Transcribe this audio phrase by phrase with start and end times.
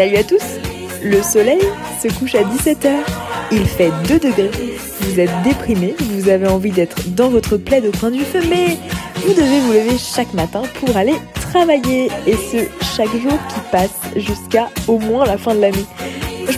[0.00, 0.42] Salut à tous
[1.02, 1.60] Le soleil
[2.02, 2.88] se couche à 17h.
[3.52, 4.50] Il fait 2 degrés.
[5.02, 8.78] Vous êtes déprimé, vous avez envie d'être dans votre plaid au coin du feu, mais
[9.16, 12.08] vous devez vous lever chaque matin pour aller travailler.
[12.26, 12.64] Et ce,
[12.96, 15.84] chaque jour qui passe jusqu'à au moins la fin de l'année.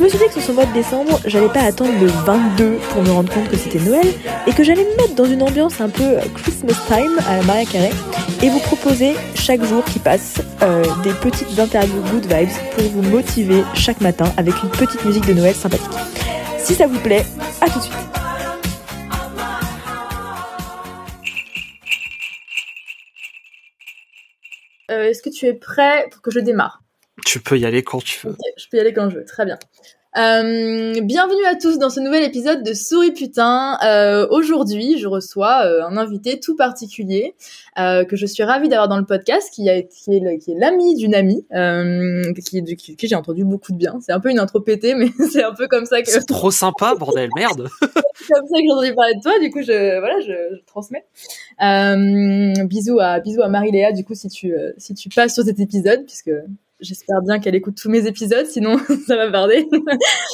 [0.02, 2.78] Je me suis dit que sur ce mois de décembre, j'allais pas attendre le 22
[2.90, 4.04] pour me rendre compte que c'était Noël
[4.48, 7.64] et que j'allais me mettre dans une ambiance un peu Christmas time à la Maria
[7.64, 7.90] Carré
[8.42, 13.02] et vous proposer chaque jour qui passe euh, des petites interviews good vibes pour vous
[13.02, 15.86] motiver chaque matin avec une petite musique de Noël sympathique.
[16.58, 17.24] Si ça vous plaît,
[17.60, 17.94] à tout de suite.
[24.90, 26.81] Euh, Est-ce que tu es prêt pour que je démarre?
[27.24, 28.36] Tu peux y aller quand tu veux.
[28.56, 29.58] Je peux y aller quand je veux, très bien.
[30.18, 33.78] Euh, bienvenue à tous dans ce nouvel épisode de Souris Putain.
[33.82, 37.34] Euh, Aujourd'hui, je reçois euh, un invité tout particulier
[37.76, 40.20] que je suis ravie d'avoir dans le podcast, qui, a, qui est
[40.58, 41.46] l'ami d'une amie,
[42.44, 43.98] qui, est- qui, qui j'ai entendu beaucoup de bien.
[44.02, 46.50] C'est un peu une intro pétée, mais c'est un peu comme ça que C'est trop
[46.50, 47.68] sympa, bordel, merde.
[47.80, 49.38] c'est comme ça que j'ai entendu parler de toi.
[49.38, 51.04] Du coup, je voilà, je, je transmets.
[52.66, 53.92] Bisous à bisous à Marie-Léa.
[53.92, 56.30] Du coup, si tu si tu passes sur cet épisode, puisque
[56.82, 59.68] j'espère bien qu'elle écoute tous mes épides, sinon ça va barder.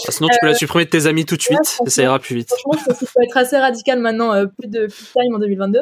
[0.08, 2.48] Sinon, tu peux la supprimer de tes amis tout de suite, ça ira plus vite.
[2.48, 5.38] Franchement, je pense qu'il faut être assez radical maintenant, euh, plus de plus time en
[5.38, 5.80] 2022.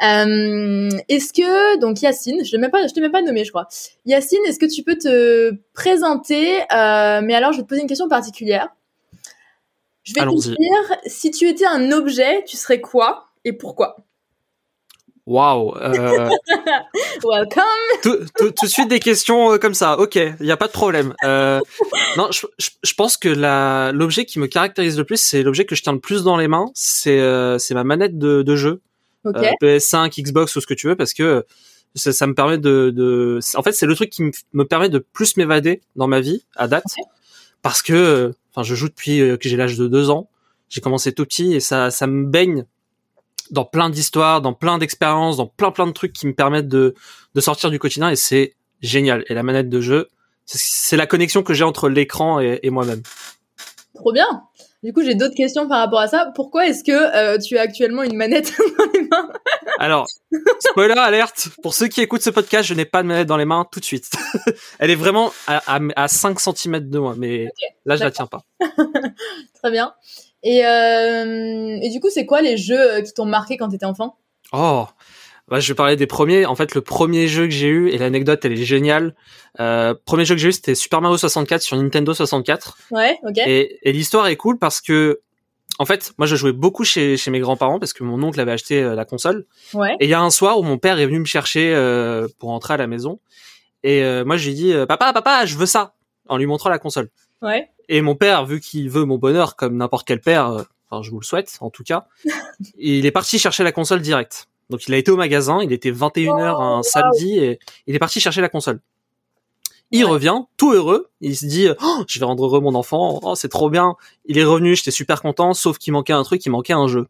[0.00, 3.66] Euh, est-ce que donc Yacine, je ne pas, je t'ai même pas nommé, je crois.
[4.06, 7.88] Yacine, est-ce que tu peux te présenter euh, Mais alors, je vais te poser une
[7.88, 8.68] question particulière.
[10.04, 13.96] Je vais te dire, si tu étais un objet, tu serais quoi et pourquoi?
[15.28, 15.76] Waouh.
[15.82, 16.30] euh,
[17.22, 17.62] Welcome.
[18.02, 19.98] tout, tout- tout de suite des questions euh, comme ça.
[19.98, 21.14] Ok, il y a pas de problème.
[21.24, 21.60] Euh,
[22.16, 25.64] non, je, je, je pense que la l'objet qui me caractérise le plus, c'est l'objet
[25.66, 26.70] que je tiens le plus dans les mains.
[26.74, 28.80] C'est euh, c'est ma manette de, de jeu,
[29.24, 29.36] Ok.
[29.36, 31.44] euh, PS5, Xbox ou ce que tu veux, parce que
[31.94, 33.38] ça, ça me permet de, de.
[33.54, 36.44] En fait, c'est le truc qui me, me permet de plus m'évader dans ma vie
[36.56, 36.84] à date,
[37.60, 40.30] parce que, enfin, je joue depuis que j'ai l'âge de deux ans.
[40.70, 42.64] J'ai commencé tout petit et ça, ça me baigne
[43.50, 46.94] dans plein d'histoires, dans plein d'expériences, dans plein plein de trucs qui me permettent de,
[47.34, 49.24] de sortir du quotidien et c'est génial.
[49.28, 50.08] Et la manette de jeu,
[50.46, 53.02] c'est- la connexion que j'ai entre l'écran et, et moi-même.
[53.94, 54.26] Trop bien.
[54.84, 56.30] Du coup, j'ai d'autres questions par rapport à ça.
[56.36, 59.28] Pourquoi est-ce que euh, tu as actuellement une manette dans les mains?
[59.80, 60.06] Alors,
[60.60, 63.44] spoiler alerte, pour ceux qui écoutent ce podcast, je n'ai pas de manette dans les
[63.44, 64.08] mains tout de suite.
[64.78, 67.48] Elle est vraiment à, à, à 5 cm de moi, mais
[67.86, 68.44] là je la tiens pas.
[69.62, 69.92] Très bien.
[70.42, 73.86] Et, euh, et du coup, c'est quoi les jeux euh, qui t'ont marqué quand t'étais
[73.86, 74.16] enfant?
[74.52, 74.86] Oh,
[75.48, 76.46] bah, je vais parler des premiers.
[76.46, 79.14] En fait, le premier jeu que j'ai eu, et l'anecdote, elle est géniale.
[79.60, 82.78] Euh, premier jeu que j'ai eu, c'était Super Mario 64 sur Nintendo 64.
[82.90, 83.38] Ouais, ok.
[83.38, 85.20] Et, et l'histoire est cool parce que,
[85.78, 88.52] en fait, moi, je jouais beaucoup chez, chez mes grands-parents parce que mon oncle avait
[88.52, 89.46] acheté euh, la console.
[89.74, 89.96] Ouais.
[90.00, 92.50] Et il y a un soir où mon père est venu me chercher euh, pour
[92.50, 93.18] entrer à la maison.
[93.82, 95.94] Et euh, moi, je lui ai dit, papa, papa, je veux ça,
[96.28, 97.08] en lui montrant la console.
[97.42, 97.70] Ouais.
[97.88, 101.10] Et mon père, vu qu'il veut mon bonheur comme n'importe quel père, euh, enfin je
[101.10, 102.06] vous le souhaite en tout cas,
[102.78, 104.48] il est parti chercher la console direct.
[104.70, 108.20] Donc il a été au magasin, il était 21h un samedi et il est parti
[108.20, 108.80] chercher la console.
[109.90, 110.10] Il Ouais.
[110.10, 113.48] revient, tout heureux, il se dit oh, je vais rendre heureux mon enfant, oh, c'est
[113.48, 113.96] trop bien.
[114.26, 117.06] Il est revenu, j'étais super content, sauf qu'il manquait un truc, il manquait un jeu.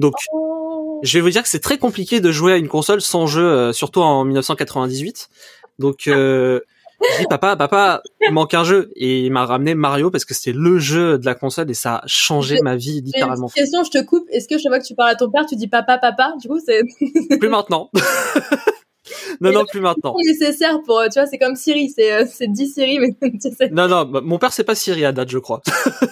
[0.00, 1.00] Donc Oh.
[1.04, 3.44] je vais vous dire que c'est très compliqué de jouer à une console sans jeu,
[3.46, 5.28] euh, surtout en 1998.
[5.78, 6.60] Donc, euh,
[7.02, 10.34] je dis papa, papa, il manque un jeu et il m'a ramené Mario parce que
[10.34, 13.04] c'était le jeu de la console et ça a changé J'ai- ma vie J'ai une
[13.06, 13.48] littéralement.
[13.48, 14.24] petite question, je te coupe.
[14.30, 16.32] Est-ce que chaque fois que tu parles à ton père, tu dis papa, papa?
[16.40, 16.82] Du coup, c'est
[17.38, 17.90] Plus maintenant.
[19.40, 20.14] non, non, plus maintenant.
[20.24, 23.50] nécessaire pour, euh, tu vois, c'est comme Siri, c'est euh, c'est 10 Siri, mais tu
[23.54, 23.68] sais.
[23.70, 25.62] Non, non, bah, mon père c'est pas Siri à date, je crois.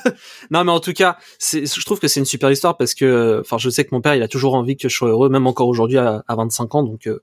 [0.51, 3.41] non, mais en tout cas, c'est, je trouve que c'est une super histoire parce que,
[3.41, 5.47] enfin, je sais que mon père il a toujours envie que je sois heureux, même
[5.47, 7.23] encore aujourd'hui à, à 25 ans, donc euh,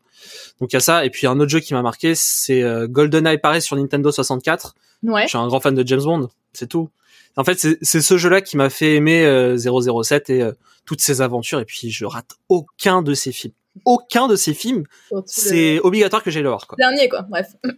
[0.59, 1.06] donc il y a ça.
[1.06, 4.76] Et puis un autre jeu qui m'a marqué, c'est euh, GoldenEye pareil sur Nintendo 64.
[5.03, 5.24] Ouais.
[5.24, 6.90] Je suis un grand fan de James Bond, c'est tout.
[7.38, 10.52] En fait, c'est c'est ce jeu-là qui m'a fait aimer euh, 007 et euh,
[10.86, 11.59] toutes ses aventures.
[11.59, 13.53] Et puis, je rate aucun de ses films.
[13.86, 14.84] Aucun de ses films.
[15.26, 16.68] C'est obligatoire que j'aille le voir.
[16.68, 16.76] Quoi.
[16.78, 17.24] dernier, quoi.
[17.30, 17.48] Bref.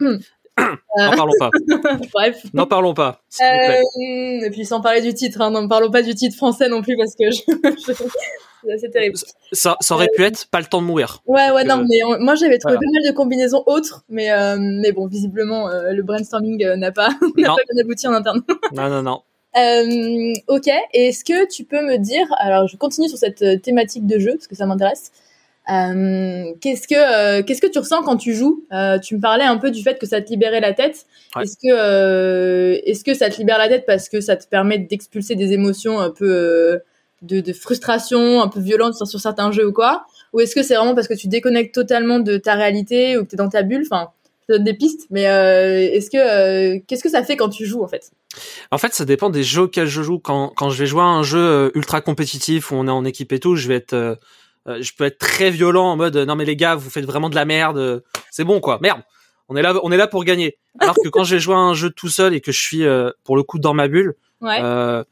[0.98, 1.50] N'en parlons pas.
[2.14, 2.44] Bref.
[2.54, 3.22] N'en parlons pas.
[3.30, 3.80] s'il vous plaît.
[3.80, 6.82] Euh, et puis sans parler du titre, hein, n'en parlons pas du titre français non
[6.84, 7.42] plus parce que je...
[7.88, 9.18] je- c'est terrible.
[9.52, 11.22] Ça, ça aurait pu être pas le temps de mourir.
[11.26, 12.80] Ouais, ouais, non, Euh, mais on- moi j'avais trouvé voilà.
[12.80, 16.92] pas mal de combinaisons autres, mais euh, mais bon, visiblement euh, le brainstorming euh, n'a
[16.92, 18.42] pas n'a pas bien abouti en interne.
[18.74, 19.22] Non, non, non.
[19.58, 24.08] Euh, ok, est-ce que tu peux me dire, alors je continue sur cette euh, thématique
[24.08, 25.12] de jeu parce que ça m'intéresse.
[25.72, 26.96] Euh, qu'est-ce que
[27.40, 28.66] euh, qu'est-ce que tu ressens quand tu joues?
[28.74, 31.06] Euh, Tu me parlais un peu du fait que ça te libérait la tête.
[31.36, 31.44] Ouais.
[31.44, 35.36] Est-ce que est-ce que ça te libère la tête parce que ça te permet d'expulser
[35.36, 36.82] des émotions un peu
[37.22, 40.06] de, de frustration, un peu violentes sur, sur certains jeux ou quoi?
[40.34, 43.30] Ou est-ce que c'est vraiment parce que tu déconnectes totalement de ta réalité ou que
[43.30, 43.84] tu es dans ta bulle?
[43.90, 44.10] Enfin,
[44.48, 47.88] te donne des pistes, mais est-ce que qu'est-ce que ça fait quand tu joues en
[47.88, 48.12] fait?
[48.72, 50.20] En fait, ça dépend des jeux auxquels je joue.
[50.20, 53.32] Quand, quand je vais jouer à un jeu ultra compétitif où on est en équipe
[53.32, 54.18] et tout, je vais être,
[54.68, 57.06] euh, euh, je peux être très violent en mode non mais les gars, vous faites
[57.06, 58.00] vraiment de la merde, euh,
[58.32, 59.02] c'est bon quoi, merde.
[59.50, 60.58] On est là, on est là pour gagner.
[60.80, 62.86] Alors que quand je vais jouer à un jeu tout seul et que je suis
[62.86, 64.60] euh, pour le coup dans ma bulle, Ouais.
[64.64, 65.04] euh,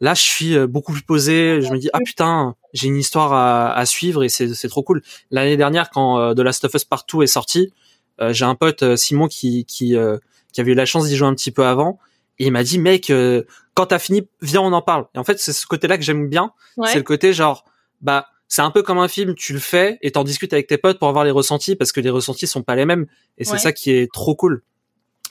[0.00, 1.60] là je suis euh, beaucoup plus posé.
[1.60, 4.82] Je me dis ah putain, j'ai une histoire à, à suivre et c'est c'est trop
[4.82, 5.02] cool.
[5.30, 7.72] L'année dernière quand euh, The Last of Us Partout est sorti,
[8.20, 10.18] euh, j'ai un pote euh, Simon qui qui euh,
[10.52, 11.98] qui avait eu la chance d'y jouer un petit peu avant
[12.38, 13.42] et il m'a dit mec euh,
[13.74, 15.06] quand t'as fini viens on en parle.
[15.14, 16.88] Et en fait c'est ce côté-là que j'aime bien, ouais.
[16.90, 17.64] c'est le côté genre
[18.00, 20.78] bah c'est un peu comme un film, tu le fais et t'en discutes avec tes
[20.78, 23.06] potes pour avoir les ressentis parce que les ressentis sont pas les mêmes
[23.36, 23.58] et c'est Ouais.
[23.58, 24.62] ça qui est trop cool.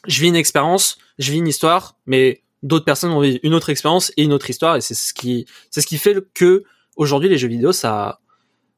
[0.08, 3.70] Je vis une expérience, je vis une histoire, mais d'autres personnes ont vécu une autre
[3.70, 6.64] expérience et une autre histoire et c'est ce qui c'est ce qui fait que
[6.98, 8.20] aujourd'hui les jeux vidéo ça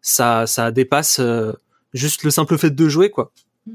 [0.02, 1.52] ça ça dépasse euh,
[1.94, 3.32] juste le simple fait de jouer quoi.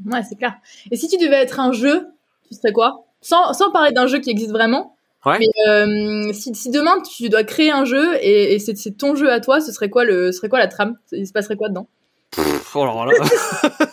[0.07, 0.55] Ouais, c'est clair.
[0.93, 2.07] Et si tu devais être un jeu,
[2.49, 3.07] tu serais quoi?
[3.21, 4.97] Sans, sans parler d'un jeu qui existe vraiment.
[5.27, 5.39] Ouais.
[5.39, 9.15] Mais euh, si, si demain tu dois créer un jeu et, et c'est c'est ton
[9.15, 10.97] jeu à toi, ce serait quoi le, ce serait quoi la trame?
[11.13, 11.89] Il se passerait quoi dedans?
[12.31, 13.07] Pff, oh là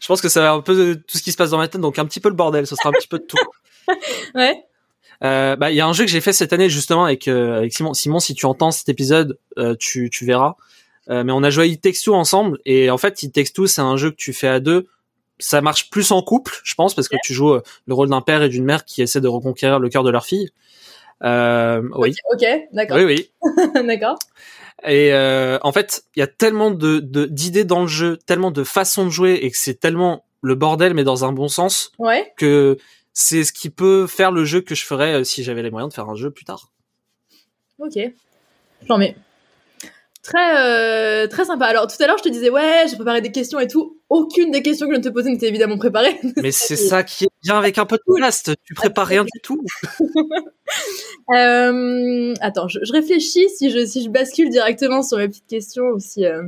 [0.00, 1.80] je pense que ça va un peu tout ce qui se passe dans ma tête
[1.80, 3.36] donc un petit peu le bordel, ce sera un petit peu de tout.
[4.34, 4.64] Ouais.
[5.22, 7.58] Euh, bah, il y a un jeu que j'ai fait cette année justement avec, euh,
[7.58, 7.94] avec Simon.
[7.94, 9.38] Simon, si tu entends cet épisode,
[9.78, 10.56] tu, tu verras.
[11.08, 13.80] Mais on a joué It Takes Two ensemble et en fait, It Takes Two, c'est
[13.80, 14.88] un jeu que tu fais à deux.
[15.38, 18.22] Ça marche plus en couple, je pense, parce que tu joues euh, le rôle d'un
[18.22, 20.50] père et d'une mère qui essaient de reconquérir le cœur de leur fille.
[21.22, 22.96] Euh, oui, Ok, d'accord.
[22.98, 23.30] oui, oui.
[23.86, 24.18] d'accord.
[24.84, 28.50] Et euh, en fait, il y a tellement de de- d'idées dans le jeu, tellement
[28.50, 31.92] de façons de jouer et que c'est tellement le bordel, mais dans un bon sens,
[31.98, 32.32] Ouais.
[32.36, 32.76] que
[33.14, 35.88] c'est ce qui peut faire le jeu que je ferais euh, si j'avais les moyens
[35.90, 36.70] de faire un jeu plus tard.
[37.78, 37.98] Ok.
[38.86, 39.16] J'en mets.
[40.26, 41.66] Très, euh, très sympa.
[41.66, 43.96] Alors, tout à l'heure, je te disais, ouais, j'ai préparé des questions et tout.
[44.08, 46.18] Aucune des questions que je de te poser n'était évidemment préparée.
[46.36, 48.50] Mais c'est ça qui est bien avec un podcast.
[48.64, 49.62] Tu prépares rien du tout.
[51.34, 55.84] Euh, attends, je, je réfléchis si je, si je bascule directement sur mes petites questions
[55.94, 56.24] ou si.
[56.24, 56.42] Euh...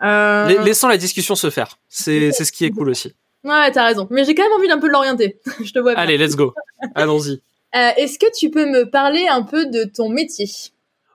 [0.00, 1.78] La- Laissons la discussion se faire.
[1.88, 3.14] C'est c'est ce qui est cool aussi.
[3.44, 4.06] Ouais, t'as raison.
[4.10, 5.40] Mais j'ai quand même envie d'un peu de l'orienter.
[5.64, 6.02] je te vois bien.
[6.02, 6.52] Allez, let's go.
[6.94, 7.40] Allons-y.
[7.72, 10.46] Est-ce que tu peux me parler un peu de ton métier?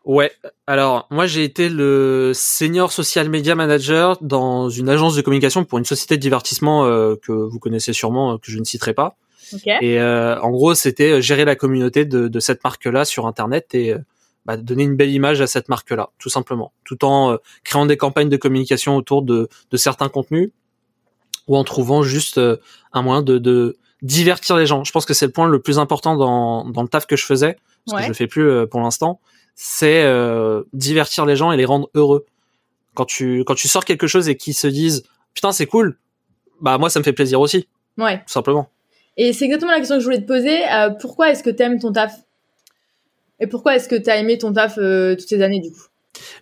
[0.05, 0.31] Ouais.
[0.67, 5.77] Alors, moi, j'ai été le senior social media manager dans une agence de communication pour
[5.79, 9.15] une société de divertissement euh, que vous connaissez sûrement, euh, que je ne citerai pas.
[9.53, 9.67] Ok.
[9.81, 13.73] Et euh, en gros, c'était euh, gérer la communauté de, de cette marque-là sur Internet
[13.75, 13.95] et
[14.45, 18.29] bah, donner une belle image à cette marque-là, tout simplement, tout en créant des campagnes
[18.29, 20.51] de communication autour de, de certains contenus
[21.47, 22.41] ou en trouvant juste
[22.94, 24.83] un moyen de, de divertir les gens.
[24.83, 27.25] Je pense que c'est le point le plus important dans, dans le taf que je
[27.25, 27.53] faisais,
[27.85, 27.97] parce Ouais.
[28.00, 29.19] que je le fais plus pour l'instant,
[29.55, 32.25] c'est euh, divertir les gens et les rendre heureux.
[32.95, 35.03] Quand tu quand tu sors quelque chose et qu'ils se disent
[35.33, 35.97] putain c'est cool,
[36.61, 37.67] bah moi ça me fait plaisir aussi,
[37.97, 38.17] Ouais.
[38.19, 38.69] tout simplement.
[39.17, 40.63] Et c'est exactement la question que je voulais te poser.
[40.71, 42.13] Euh, pourquoi est-ce que t'aimes ton taf?
[43.39, 45.81] Et pourquoi est-ce que t'as aimé ton taf euh, toutes ces années du coup?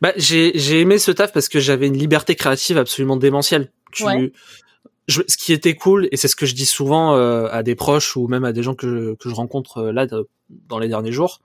[0.01, 3.71] Bah, j'ai j'ai aimé ce taf parce que j'avais une liberté créative absolument démentielle.
[3.93, 4.31] Tu, Ouais.
[5.07, 7.75] je, ce qui était cool et c'est ce que je dis souvent euh, à des
[7.75, 10.27] proches ou même à des gens que je, que je rencontre euh, là de-
[10.67, 11.41] dans les derniers jours.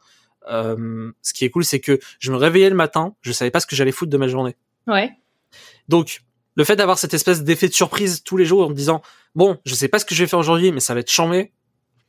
[0.50, 3.60] Euh, ce qui est cool, c'est que je me réveillais le matin, je savais pas
[3.60, 4.56] ce que j'allais foutre de ma journée.
[4.86, 5.10] Ouais.
[5.88, 6.20] Donc,
[6.54, 9.02] le fait d'avoir cette espèce d'effet de surprise tous les jours en me disant
[9.34, 11.52] bon, je sais pas ce que je vais faire aujourd'hui, mais ça va être chambé,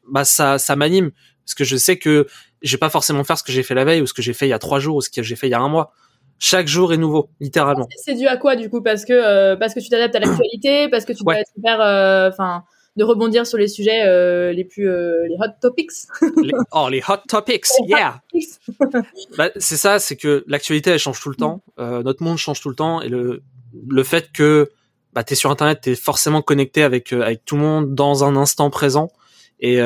[0.09, 1.11] bah ça, ça m'anime
[1.45, 2.27] parce que je sais que
[2.61, 4.33] je vais pas forcément faire ce que j'ai fait la veille ou ce que j'ai
[4.33, 5.69] fait il y a trois jours ou ce que j'ai fait il y a un
[5.69, 5.93] mois.
[6.39, 7.87] Chaque jour est nouveau, littéralement.
[7.95, 8.81] C'est dû à quoi du coup?
[8.83, 11.39] Parce que euh, parce que tu t'adaptes à l'actualité, parce que tu Ouais.
[11.39, 12.63] être hyper, euh, enfin,
[12.97, 15.91] de rebondir sur les sujets euh, les plus euh, les hot topics.
[16.43, 18.21] Les- oh, les hot topics, yeah.
[19.37, 22.59] Bah, c'est ça, c'est que l'actualité elle change tout le temps, euh, notre monde change
[22.59, 23.41] tout le temps et le
[23.87, 24.71] le fait que
[25.13, 28.69] bah t'es sur internet, t'es forcément connecté avec avec tout le monde dans un instant
[28.69, 29.11] présent
[29.59, 29.79] et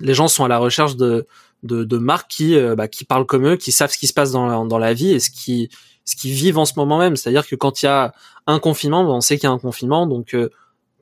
[0.00, 1.26] les gens sont à la recherche de
[1.64, 4.30] de, de marques qui bah, qui parlent comme eux, qui savent ce qui se passe
[4.30, 5.68] dans la, dans la vie et ce qui
[6.04, 7.16] ce qui vivent en ce moment même.
[7.16, 8.12] C'est-à-dire que quand il y a
[8.46, 10.34] un confinement, bah, on sait qu'il y a un confinement, donc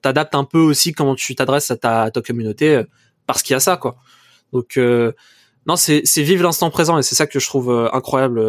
[0.06, 2.84] t'adaptes un peu aussi comment tu t'adresses à ta, communauté euh,
[3.26, 3.96] parce qu'il y a ça quoi.
[4.52, 5.12] Donc euh,
[5.66, 8.40] non, c'est c'est vivre l'instant présent et c'est ça que je trouve euh, incroyable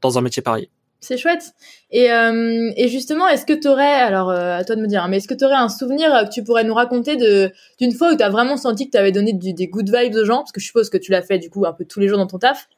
[0.00, 0.70] dans un métier pareil.
[1.00, 1.52] C'est chouette.
[1.92, 5.18] Et, et justement, est-ce que tu aurais, alors à toi de me dire, hein, mais
[5.18, 8.16] est-ce que tu aurais un souvenir que tu pourrais nous raconter de d'une fois où
[8.16, 10.38] tu as vraiment senti que tu avais donné des good vibes aux gens?
[10.38, 12.18] Parce que je suppose que tu l'as fait du coup un peu tous les jours
[12.18, 12.68] dans ton taf.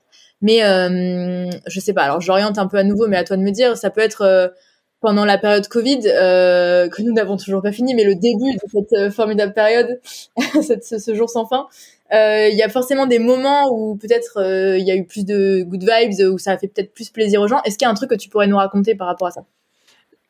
[0.42, 3.52] Mais je sais pas, alors j'oriente un peu à nouveau, mais à toi de me
[3.52, 4.52] dire, ça peut être
[5.00, 8.60] pendant la période Covid, euh, que nous n'avons toujours pas fini, mais le début de
[8.70, 10.00] cette euh, formidable période,
[10.62, 11.66] cette, ce, jour sans fin.
[12.12, 15.24] Euh, Il y a forcément des moments où peut-être euh, il y a eu plus
[15.24, 17.62] de good vibes, où ça a fait peut-être plus plaisir aux gens.
[17.64, 19.44] Est-ce qu'il y a un truc que tu pourrais nous raconter par rapport à ça?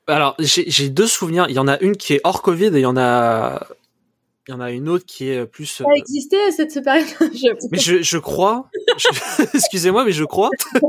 [0.06, 1.46] Alors, j'ai deux souvenirs.
[1.48, 3.66] Il y en a une qui est hors Covid et il y en a,
[4.48, 5.66] il y en a une autre qui est plus.
[5.66, 7.06] Ça a existé cette, cette période.
[7.70, 8.68] mais je, je crois.
[9.54, 10.50] Excusez-moi, mais je crois.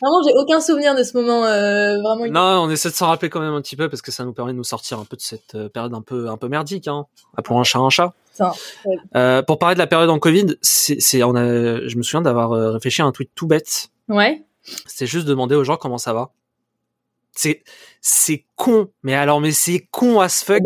[0.00, 2.26] Vraiment, j'ai aucun souvenir de ce moment euh, vraiment.
[2.26, 4.34] Non, on essaie de s'en rappeler quand même un petit peu parce que ça nous
[4.34, 6.86] permet de nous sortir un peu de cette euh, période un peu un peu merdique.
[6.86, 7.06] Hein.
[7.36, 8.12] Appelons un chat un chat.
[8.32, 8.52] Ça,
[9.16, 12.52] euh, pour parler de la période en Covid, c'est, on a, je me souviens d'avoir
[12.52, 13.88] euh, réfléchi à un tweet tout bête.
[14.08, 14.44] Ouais.
[14.86, 16.30] C'est juste demander aux gens comment ça va.
[17.32, 17.62] C'est
[18.00, 20.62] c'est con, mais alors mais c'est con as fuck.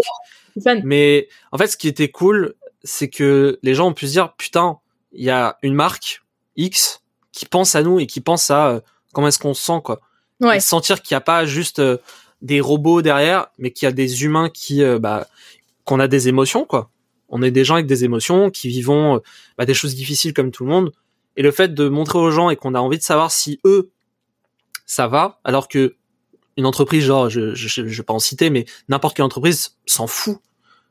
[0.85, 4.35] Mais en fait, ce qui était cool, c'est que les gens ont pu se dire
[4.35, 4.79] putain,
[5.13, 6.23] il y a une marque
[6.57, 8.81] X qui pense à nous et qui pense à euh,
[9.13, 10.01] comment est-ce qu'on se sent quoi.
[10.41, 10.61] Ouais.
[10.61, 11.99] sentir qu'il n'y a pas juste euh,
[12.43, 15.27] des robots derrière, mais qu'il y a des humains qui euh, bah
[15.85, 16.91] qu'on a des émotions quoi.
[17.29, 19.21] On est des gens avec des émotions qui vivons
[19.59, 20.93] bah, des choses difficiles comme tout le monde.
[21.37, 23.91] Et le fait de montrer aux gens et qu'on a envie de savoir si eux
[24.87, 25.97] ça va, alors que
[26.57, 30.07] une entreprise, genre, je, je, je vais pas en citer, mais n'importe quelle entreprise s'en
[30.07, 30.39] fout.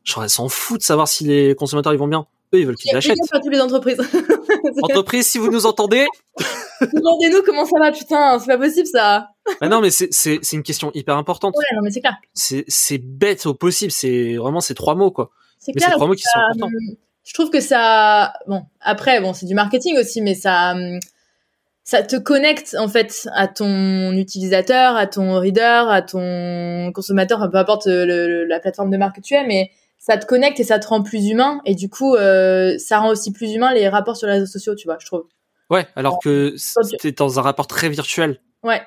[0.03, 2.27] Genre, elle s'en fout de savoir si les consommateurs ils vont bien.
[2.53, 3.17] Eux, ils veulent qu'ils achètent.
[3.32, 3.98] Pas toutes les entreprises.
[4.82, 6.05] Entreprise, si vous nous entendez.
[6.82, 9.29] Demandez-nous comment ça va, putain, c'est pas possible ça.
[9.62, 11.55] Bah non, mais c'est, une question hyper importante.
[11.58, 12.17] Ouais, non, mais c'est clair.
[12.34, 15.32] C'est, bête au possible, c'est vraiment ces trois mots, quoi.
[15.60, 15.89] C'est clair.
[15.89, 16.67] c'est trois mots qui sont ça, importants.
[16.67, 21.00] hum, Je trouve que ça, bon, après, bon, c'est du marketing aussi, mais ça, hum,
[21.83, 27.49] ça te connecte en fait à ton utilisateur, à ton reader, à ton consommateur, enfin,
[27.49, 30.59] peu importe le- le- la plateforme de marque que tu es, mais ça te connecte
[30.59, 31.61] et ça te rend plus humain.
[31.65, 34.75] Et du coup, euh, ça rend aussi plus humain les rapports sur les réseaux sociaux,
[34.75, 35.25] tu vois, je trouve.
[35.69, 38.39] Ouais, alors que c'était dans un rapport très virtuel.
[38.63, 38.81] Ouais.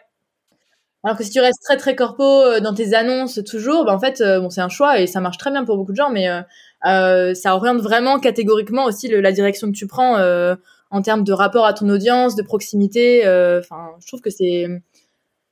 [1.05, 4.01] Alors que si tu restes très très corpo euh, dans tes annonces toujours, bah en
[4.01, 6.11] fait, euh, bon, c'est un choix et ça marche très bien pour beaucoup de gens,
[6.11, 6.41] mais euh,
[6.87, 10.57] euh, ça oriente vraiment catégoriquement aussi le- la direction que tu prends euh,
[10.97, 13.27] en termes de rapport à ton audience, de proximité.
[13.27, 14.67] euh, Enfin, je trouve que c'est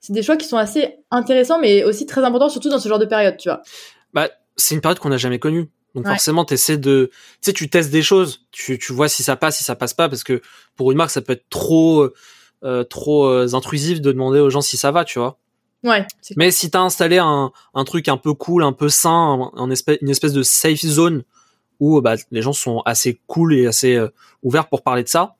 [0.01, 2.99] c'est des choix qui sont assez intéressants, mais aussi très importants, surtout dans ce genre
[2.99, 3.63] de période, tu vois.
[4.13, 5.71] Bah, c'est une période qu'on n'a jamais connue.
[5.95, 6.11] Donc Ouais.
[6.13, 9.57] forcément, t'essaies de, tu sais, tu testes des choses, tu, tu vois si ça passe,
[9.59, 10.43] si ça passe pas, parce que
[10.77, 12.11] pour une marque, ça peut être trop,
[12.65, 15.39] euh, trop euh, intrusif de demander aux gens si ça va, tu vois.
[15.85, 16.05] Ouais.
[16.37, 19.71] Mais si t'as installé un, un truc un peu cool, un peu sain, un, un
[19.71, 21.23] espèce, une espèce de safe zone
[21.85, 24.09] où bah, les gens sont assez cool et assez euh,
[24.43, 25.37] ouverts pour parler de ça,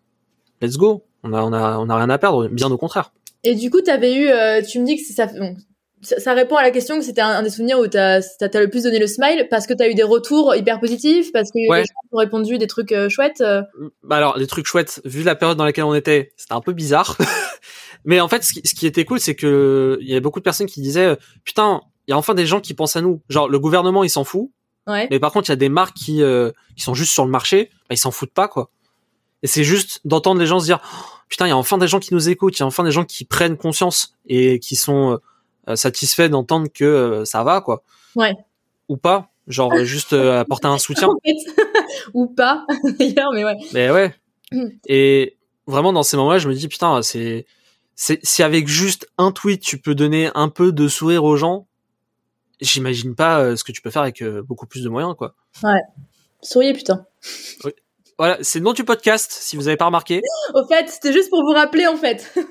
[0.61, 1.05] let's go.
[1.23, 3.13] On a, on a, on a rien à perdre, bien au contraire.
[3.45, 5.57] Et du coup, t'avais eu, euh, tu me dis que ça, bon,
[6.03, 8.49] ça, ça répond à la question que c'était un, un des souvenirs où t'as t'as
[8.51, 11.51] t'as le plus donné le smile parce que t'as eu des retours hyper positifs, parce
[11.51, 11.81] que Ouais.
[11.81, 13.41] les gens ont répondu des trucs euh, chouettes.
[13.41, 13.63] euh.
[14.03, 16.73] Bah alors, les trucs chouettes, vu la période dans laquelle on était, c'était un peu
[16.75, 17.17] bizarre.
[18.05, 20.41] Mais en fait, ce qui, ce qui était cool, c'est que il y avait beaucoup
[20.41, 23.01] de personnes qui disaient, euh, putain, il y a enfin des gens qui pensent à
[23.01, 23.23] nous.
[23.31, 24.51] Genre, le gouvernement, il s'en fout.
[24.87, 25.09] Ouais.
[25.11, 27.31] Mais par contre, il y a des marques qui, euh, qui sont juste sur le
[27.31, 28.71] marché, bah, ils s'en foutent pas, quoi.
[29.43, 31.89] Et c'est juste d'entendre les gens se dire, Oh, putain, il y a enfin des
[31.89, 34.77] gens qui nous écoutent, il y a enfin des gens qui prennent conscience et qui
[34.77, 35.19] sont
[35.69, 37.83] euh, satisfaits d'entendre que euh, ça va, quoi.
[38.17, 38.35] Ouais.
[38.89, 39.31] Ou pas.
[39.47, 41.09] Genre, euh, juste euh, apporter un soutien.
[42.15, 42.67] Ou pas,
[42.99, 43.57] d'ailleurs, mais ouais.
[43.73, 44.15] Mais ouais.
[44.87, 45.37] Et
[45.67, 47.47] vraiment, dans ces moments-là, je me dis, putain, c'est,
[47.95, 51.67] c'est, si avec juste un tweet, tu peux donner un peu de sourire aux gens,
[52.61, 55.35] j'imagine pas euh, ce que tu peux faire avec euh, beaucoup plus de moyens, quoi.
[56.43, 57.07] Souriez, putain.
[58.19, 60.21] Voilà, c'est le nom du podcast, si vous avez pas remarqué.
[60.55, 62.33] Au fait, c'était juste pour vous rappeler, en fait.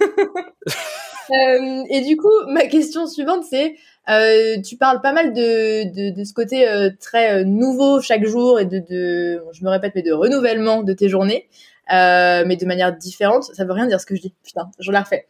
[1.31, 3.75] Euh, et du coup, ma question suivante, c'est,
[4.09, 8.59] euh, tu parles pas mal de, de, de ce côté euh, très nouveau chaque jour
[8.59, 11.47] et de, de, je me répète, mais de renouvellement de tes journées,
[11.89, 13.43] mais de manière différente.
[13.53, 14.33] Ça veut rien dire ce que je dis.
[14.43, 15.27] Putain, je la refais.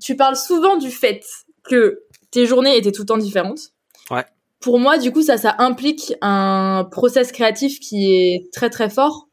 [0.00, 1.24] Tu parles souvent du fait
[1.64, 2.02] que
[2.34, 3.70] tes journées étaient tout le temps différentes.
[4.10, 4.24] Ouais.
[4.60, 9.28] Pour moi, du coup, ça, ça implique un process créatif qui est très très fort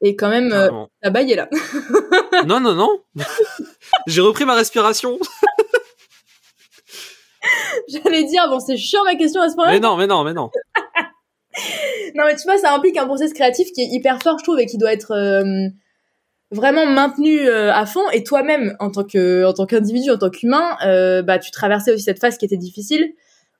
[0.00, 0.70] et quand même euh,
[1.02, 1.48] la baille est là.
[2.46, 3.00] Non, non, non.
[4.06, 5.18] J'ai repris ma respiration.
[7.88, 9.72] J'allais dire, bon, c'est chiant ma question à ce point-là.
[9.72, 10.50] Mais non, mais non, mais non.
[12.14, 14.60] Non, mais tu vois, ça implique un process créatif qui est hyper fort, je trouve,
[14.60, 15.68] et qui doit être euh,
[16.54, 18.08] vraiment maintenu euh, à fond.
[18.12, 21.92] Et toi-même, en tant que, en tant qu'individu, en tant qu'humain, euh, bah, tu traversais
[21.92, 23.12] aussi cette phase qui était difficile.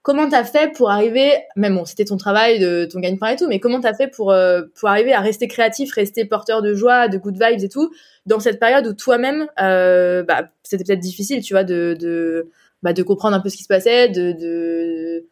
[0.03, 3.49] Comment t'as fait pour arriver, même bon, c'était ton travail, de, ton gagne-pain et tout,
[3.49, 7.09] mais comment t'as fait pour, euh, pour arriver à rester créatif, rester porteur de joie,
[7.09, 7.91] de good vibes et tout,
[8.27, 12.51] dans cette période où toi-même, bah, c'était peut-être difficile, tu vois, de, de,
[12.83, 15.25] bah, de comprendre un peu ce qui se passait, de, de,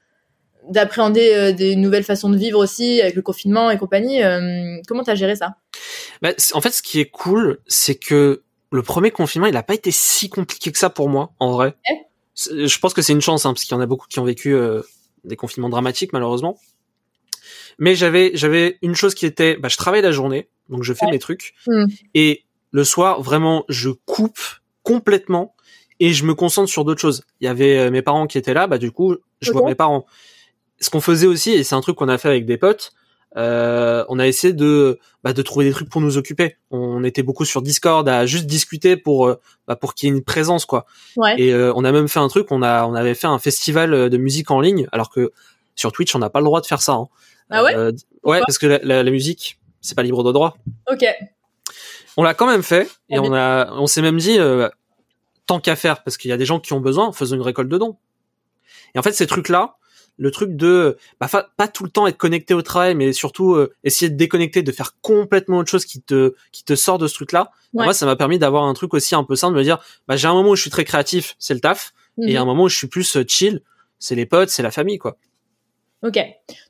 [0.68, 4.22] d'appréhender euh, des nouvelles façons de vivre aussi avec le confinement et compagnie.
[4.22, 5.56] Euh, comment t'as géré ça?
[6.20, 9.74] Bah, en fait, ce qui est cool, c'est que le premier confinement, il a pas
[9.74, 11.74] été si compliqué que ça pour moi, en vrai.
[12.36, 14.24] Je pense que c'est une chance, hein, parce qu'il y en a beaucoup qui ont
[14.24, 14.80] vécu euh,
[15.24, 16.58] des confinements dramatiques, malheureusement.
[17.78, 21.06] Mais j'avais, j'avais une chose qui était, bah, je travaille la journée, donc je fais
[21.06, 21.12] Ouais.
[21.12, 21.86] mes trucs, Mm.
[22.14, 24.40] et le soir, vraiment, je coupe
[24.82, 25.54] complètement,
[26.00, 27.24] et je me concentre sur d'autres choses.
[27.40, 29.74] Il y avait euh, mes parents qui étaient là, bah du coup, je vois mes
[29.74, 30.06] parents.
[30.82, 32.92] Ce qu'on faisait aussi, et c'est un truc qu'on a fait avec des potes,
[33.36, 36.56] euh, on a essayé de bah, de trouver des trucs pour nous occuper.
[36.70, 40.14] On était beaucoup sur Discord à juste discuter pour euh, bah, pour qu'il y ait
[40.14, 40.84] une présence quoi.
[41.16, 41.34] Ouais.
[41.40, 43.94] Et euh, on a même fait un truc, on a on avait fait un festival
[43.94, 45.32] euh, de musique en ligne, alors que
[45.76, 46.92] sur Twitch on n'a pas le droit de faire ça.
[46.92, 47.08] hein.
[47.48, 47.92] Ah ouais Euh,
[48.24, 50.56] Ouais, parce que la, la- la musique c'est pas libre de droit.
[50.90, 51.04] Ok.
[52.18, 54.68] On l'a quand même fait et Ah, on a on s'est même dit euh,
[55.46, 57.68] tant qu'à faire parce qu'il y a des gens qui ont besoin, faisons une récolte
[57.70, 57.96] de dons.
[58.94, 59.76] Et en fait ces trucs là,
[60.18, 63.72] le truc de bah, pas tout le temps être connecté au travail, mais surtout euh,
[63.84, 67.14] essayer de déconnecter, de faire complètement autre chose qui te qui te sort de ce
[67.14, 67.50] truc là.
[67.74, 67.84] Ouais.
[67.84, 70.16] Moi ça m'a permis d'avoir un truc aussi un peu simple de me dire bah
[70.16, 72.36] j'ai un moment où je suis très créatif, c'est le taf, et Mhm.
[72.36, 73.62] un moment où je suis plus euh, chill,
[73.98, 75.16] c'est les potes, c'est la famille quoi.
[76.04, 76.18] Ok.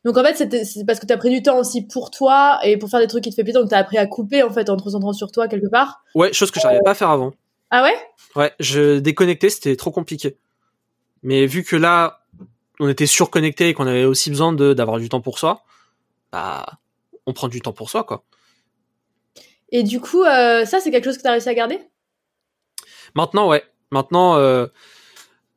[0.05, 2.91] Donc en fait, c'est parce que t'as pris du temps aussi pour toi et pour
[2.91, 4.77] faire des trucs qui te fait plaisir, donc t'as appris à couper en fait en
[4.77, 6.03] te concentrant sur toi quelque part.
[6.15, 7.33] Ouais, chose que j'arrivais pas à faire avant.
[7.71, 7.95] Ah ouais?
[8.37, 10.37] Ouais, je déconnectais, c'était trop compliqué.
[11.23, 12.22] Mais vu que là,
[12.83, 15.62] on était surconnecté et qu'on avait aussi besoin de d'avoir du temps pour soi,
[16.33, 16.67] bah,
[17.27, 18.25] on prend du temps pour soi, quoi.
[19.71, 21.79] Et du coup, euh, ça c'est quelque chose que t'as réussi à garder?
[23.15, 23.62] Maintenant, ouais.
[23.91, 24.67] Maintenant, euh,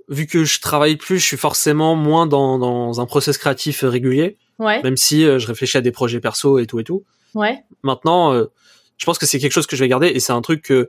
[0.10, 4.38] vu que je travaille plus, je suis forcément moins dans, dans un process créatif régulier,
[4.60, 4.82] Ouais.
[4.84, 7.04] même si euh, je réfléchis à des projets perso et tout et tout.
[7.34, 7.64] Ouais.
[7.84, 10.62] Maintenant, je pense que c'est quelque chose que je vais garder et c'est un truc
[10.62, 10.88] que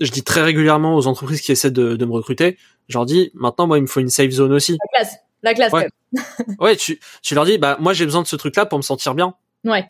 [0.00, 2.56] je dis très régulièrement aux entreprises qui essaient de, de me recruter.
[2.88, 4.76] Je leur dis, maintenant, moi, il me faut une safe zone aussi.
[4.98, 5.06] La.
[5.42, 5.88] La classe Ouais.
[6.58, 9.14] Ouais, tu, tu leur dis, bah, moi, j'ai besoin de ce truc-là pour me sentir
[9.14, 9.34] bien.
[9.64, 9.86] Ouais.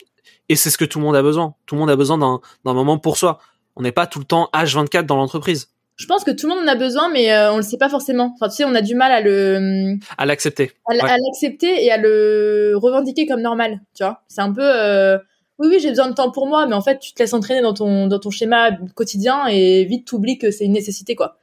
[0.49, 1.55] Et c'est ce que tout le monde a besoin.
[1.65, 3.39] Tout le monde a besoin d'un, d'un moment pour soi.
[3.75, 5.69] On n'est pas tout le temps H24 dans l'entreprise.
[5.97, 7.89] Je pense que tout le monde en a besoin, mais euh, on le sait pas
[7.89, 8.33] forcément.
[8.35, 10.71] Enfin, tu sais, on a du mal à le À l'accepter.
[10.89, 11.09] à, l- Ouais.
[11.09, 13.79] à l'accepter et à le revendiquer comme normal.
[13.95, 14.61] Tu vois, c'est un peu.
[14.63, 15.17] euh,
[15.59, 17.61] oui, oui, j'ai besoin de temps pour moi, mais en fait, tu te laisses entraîner
[17.61, 21.37] dans ton dans ton schéma quotidien et vite t'oublies que c'est une nécessité, quoi.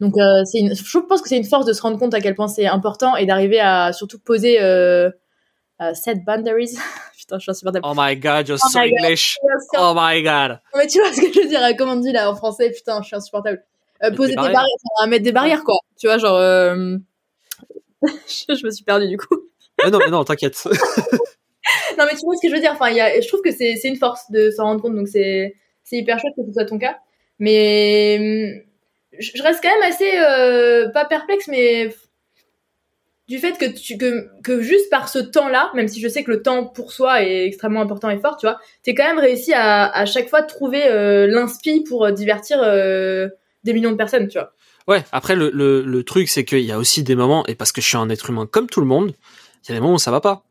[0.00, 0.74] Donc, euh, c'est une.
[0.74, 3.16] Je pense que c'est une force de se rendre compte à quel point c'est important
[3.16, 5.10] et d'arriver à surtout poser euh,
[5.80, 6.76] euh, set boundaries.
[7.18, 7.86] Putain, je suis insupportable.
[7.88, 8.88] Oh my god, you're Oh so God.
[8.88, 9.38] English.
[9.78, 10.60] Oh my god.
[10.76, 13.00] Mais tu vois ce que je veux dire, comment on dit là en français, putain,
[13.02, 13.64] je suis insupportable.
[14.02, 14.52] Euh, poser des des barrières.
[14.52, 15.76] barrières, enfin, mettre des barrières quoi.
[15.98, 16.38] Tu vois, genre.
[16.38, 16.98] je
[18.02, 19.36] je me suis perdue du coup.
[19.82, 20.68] Mais non, mais non, t'inquiète.
[21.98, 22.72] Non, mais tu vois ce que je veux dire.
[22.72, 25.08] Enfin, y a, je trouve que c'est c'est une force de s'en rendre compte, donc
[25.08, 26.98] c'est c'est hyper chouette que ce soit ton cas.
[27.38, 28.62] Mais hum,
[29.18, 31.94] je reste quand même assez euh, pas perplexe, mais
[33.26, 36.66] du fait que que, juste par ce temps-là, même si je sais que le temps
[36.66, 40.04] pour soi est extrêmement important et fort, tu vois, t'es quand même réussi à à
[40.04, 43.28] chaque fois trouver euh, l'inspi pour euh, divertir euh,
[43.64, 44.52] des millions de personnes, tu vois.
[44.86, 47.72] Ouais, après, le, le, le truc, c'est qu'il y a aussi des moments, et parce
[47.72, 49.14] que je suis un être humain comme tout le monde,
[49.62, 50.44] il y a des moments où ça va pas.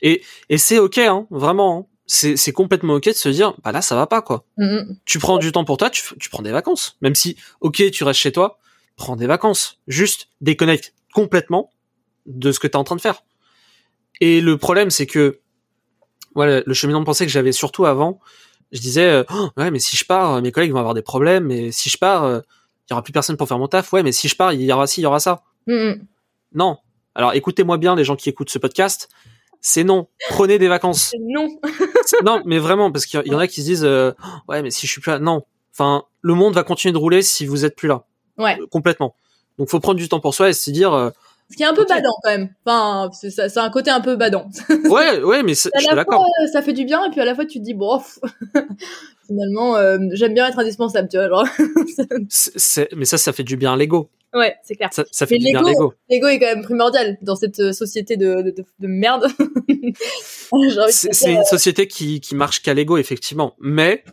[0.00, 1.78] Et, et c'est ok, hein, vraiment.
[1.78, 1.97] hein.
[2.10, 4.44] C'est, complètement ok de se dire, bah là, ça va pas, quoi.
[4.56, 4.96] Mhm.
[5.04, 6.96] tu prends du temps pour toi, tu, tu prends des vacances.
[7.02, 8.58] Même si, ok, tu restes chez toi,
[8.96, 9.78] prends des vacances.
[9.88, 11.70] Juste déconnecte complètement
[12.24, 13.22] de ce que tu es en train de faire.
[14.20, 15.40] Et le problème, c'est que,
[16.34, 18.20] voilà, le cheminement de pensée que j'avais surtout avant,
[18.72, 21.02] je disais, euh, Oh, ouais, mais si je pars, euh, mes collègues vont avoir des
[21.02, 22.40] problèmes, mais si je pars, euh,
[22.88, 23.92] il y aura plus personne pour faire mon taf.
[23.92, 25.42] Ouais, mais si je pars, il y aura ci, il y aura ça.
[25.66, 26.06] Mhm.
[26.54, 26.78] Non.
[27.14, 29.08] Alors écoutez-moi bien, les gens qui écoutent ce podcast,
[29.70, 30.06] c'est non.
[30.30, 31.12] Prenez des vacances.
[31.20, 31.46] Non.
[32.06, 34.12] C'est- non, mais vraiment, parce qu'il y en a qui se disent, euh,
[34.48, 35.42] ouais, mais si je suis plus là, non.
[35.74, 38.04] Enfin, le monde va continuer de rouler si vous êtes plus là,
[38.38, 38.56] Ouais.
[38.60, 39.14] Euh, complètement.
[39.58, 41.10] Donc, faut prendre du temps pour soi et se dire, euh,
[41.50, 42.48] Ce qui est un peu badant quand même.
[42.64, 44.48] Enfin, c'est un côté un peu badant.
[44.90, 46.24] ouais, ouais, mais c'est- je d'accord.
[46.52, 48.00] ça fait du bien, et puis à la fois, tu te dis, bon,
[49.26, 49.76] finalement,
[50.12, 51.28] j'aime bien être indispensable, tu vois.
[51.28, 51.46] Genre.
[52.96, 54.08] Mais ça, ça fait du bien à l'ego.
[54.34, 54.92] Ouais, c'est clair.
[54.92, 55.94] Ça, ça fait l'ego.
[56.08, 59.26] L'ego est quand même primordial dans cette euh, société de, de, de- de merde.
[60.90, 63.54] C'est une société qui, qui marche qu'à l'ego, effectivement.
[63.60, 64.04] Mais,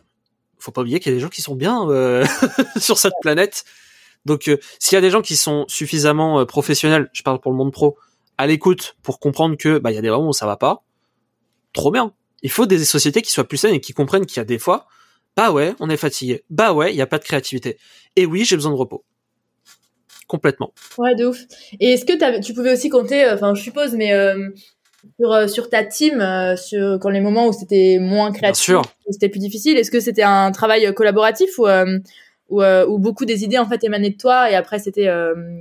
[0.58, 2.24] faut pas oublier qu'il y a des gens qui sont bien euh,
[2.78, 3.64] sur cette planète.
[4.24, 7.52] Donc, euh, s'il y a des gens qui sont suffisamment euh, professionnels, je parle pour
[7.52, 7.96] le monde pro,
[8.38, 10.82] à l'écoute pour comprendre que bah il y a des moments où ça va pas,
[11.72, 12.12] trop bien.
[12.42, 14.58] Il faut des sociétés qui soient plus saines et qui comprennent qu'il y a des
[14.58, 14.86] fois,
[15.36, 17.78] bah ouais, on est fatigué, bah ouais, il y a pas de créativité.
[18.16, 19.04] Et oui, j'ai besoin de repos.
[20.26, 20.72] Complètement.
[20.98, 21.38] Ouais, de ouf.
[21.80, 24.48] Et est-ce que tu pouvais aussi compter, euh, enfin, je suppose, mais euh,
[25.20, 28.74] sur, euh, sur ta team, euh, sur, quand les moments où c'était moins créatif,
[29.08, 31.98] c'était plus difficile, est-ce que c'était un travail collaboratif ou, euh,
[32.48, 35.08] ou, ou beaucoup des idées en fait émanaient de toi et après c'était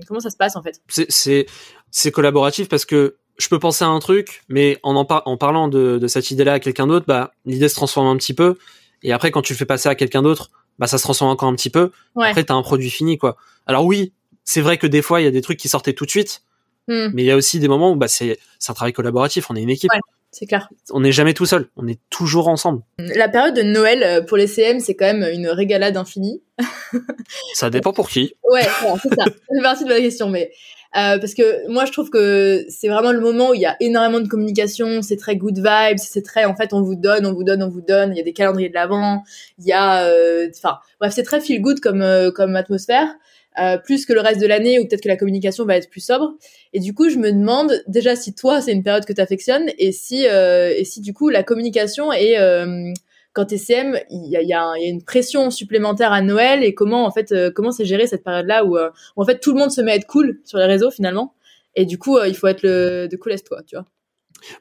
[0.08, 0.82] comment ça se passe en fait?
[0.88, 1.46] C'est c'est
[1.92, 5.38] c'est collaboratif parce que je peux penser à un truc, mais en en, par- en
[5.38, 8.58] parlant de, de cette idée-là à quelqu'un d'autre, bah l'idée se transforme un petit peu.
[9.04, 11.50] Et après, quand tu le fais passer à quelqu'un d'autre, bah ça se transforme encore
[11.50, 11.92] un petit peu.
[12.16, 12.30] Ouais.
[12.30, 13.36] Après, t'as un produit fini, quoi.
[13.68, 14.14] Alors oui,
[14.46, 16.44] c'est vrai que des fois, il y a des trucs qui sortaient tout de suite,
[16.88, 19.50] Hmm, mais il y a aussi des moments où bah c'est un travail collaboratif.
[19.50, 19.92] On est une équipe.
[19.92, 20.00] Ouais.
[20.32, 20.70] C'est clair.
[20.92, 21.70] On n'est jamais tout seul.
[21.78, 22.82] On est toujours ensemble.
[22.98, 26.44] La période de Noël euh, pour les CM, c'est quand même une régalade infinie.
[27.54, 28.36] Ça dépend pour qui.
[28.52, 28.68] Ouais,
[29.02, 29.26] c'est ça.
[29.50, 30.52] C'est partie de ma question, mais
[30.96, 33.76] euh, parce que moi je trouve que c'est vraiment le moment où il y a
[33.82, 37.34] énormément de communication, c'est très good vibes, c'est très en fait on vous donne, on
[37.34, 38.12] vous donne, on vous donne.
[38.14, 39.24] Il y a des calendriers de l'avant,
[39.58, 43.10] il y a, euh, enfin bref c'est très feel good comme euh, comme atmosphère.
[43.58, 46.04] Euh, plus que le reste de l'année ou peut-être que la communication va être plus
[46.04, 46.34] sobre.
[46.74, 49.70] Et du coup, je me demande déjà si toi, c'est une période que tu affectionnes
[49.78, 52.92] et si, euh, et si du coup, la communication est, euh,
[53.36, 56.64] quand t'es CM, il y a, y, a y a, une pression supplémentaire à Noël
[56.64, 59.40] et comment en fait euh, comment c'est géré cette période-là où, euh, où, en fait
[59.40, 61.36] tout le monde se met à être cool sur les réseaux finalement
[61.76, 63.86] et du coup euh, il faut être le de coolest quoi, tu vois.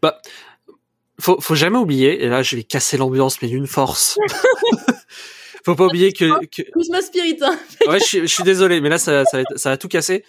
[0.02, 0.20] Bah
[1.20, 4.18] faut faut jamais oublier et là je vais casser l'ambiance mais d'une force.
[5.64, 6.62] faut pas oublier que, que...
[6.70, 7.38] Christmas spirit.
[7.42, 7.58] Hein.
[7.88, 10.24] ouais, je, je, suis désolé mais là ça ça ça va tout casser.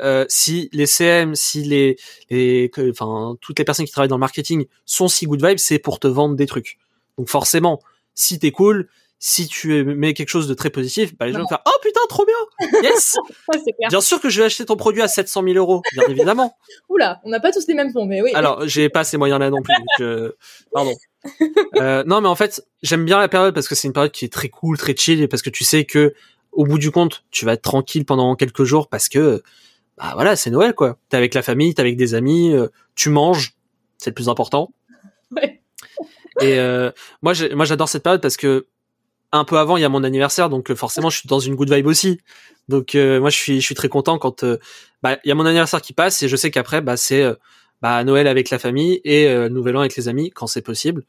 [0.00, 1.96] Euh, si les CM, si les,
[2.30, 5.78] les, enfin toutes les personnes qui travaillent dans le marketing sont si good vibes, c'est
[5.78, 6.78] pour te vendre des trucs.
[7.16, 7.80] Donc forcément,
[8.14, 11.48] si t'es cool, si tu mets quelque chose de très positif, bah les gens vont
[11.48, 13.16] faire oh putain trop bien, yes.
[13.48, 16.56] ouais, bien sûr que je vais acheter ton produit à 700 000 euros, bien évidemment.
[16.88, 18.30] Oula, on n'a pas tous les mêmes fonds, mais oui.
[18.34, 19.74] Alors j'ai pas ces moyens là non plus.
[19.98, 20.32] Je...
[20.72, 20.94] Pardon.
[21.76, 24.24] euh, non mais en fait j'aime bien la période parce que c'est une période qui
[24.24, 26.14] est très cool, très chill et parce que tu sais que
[26.52, 29.42] au bout du compte tu vas être tranquille pendant quelques jours parce que
[29.96, 30.96] bah voilà c'est Noël quoi.
[31.08, 33.56] T'es avec la famille, t'es avec des amis, euh, tu manges,
[33.98, 34.72] c'est le plus important.
[35.32, 35.60] Ouais.
[36.40, 36.90] Et euh,
[37.22, 38.66] moi, moi, j'adore cette période parce que
[39.32, 41.72] un peu avant, il y a mon anniversaire, donc forcément, je suis dans une good
[41.72, 42.20] vibe aussi.
[42.68, 44.58] Donc euh, moi, je suis, je suis très content quand euh,
[45.02, 47.24] bah il y a mon anniversaire qui passe et je sais qu'après, bah c'est
[47.82, 51.04] bah Noël avec la famille et Nouvel An avec les amis quand c'est possible.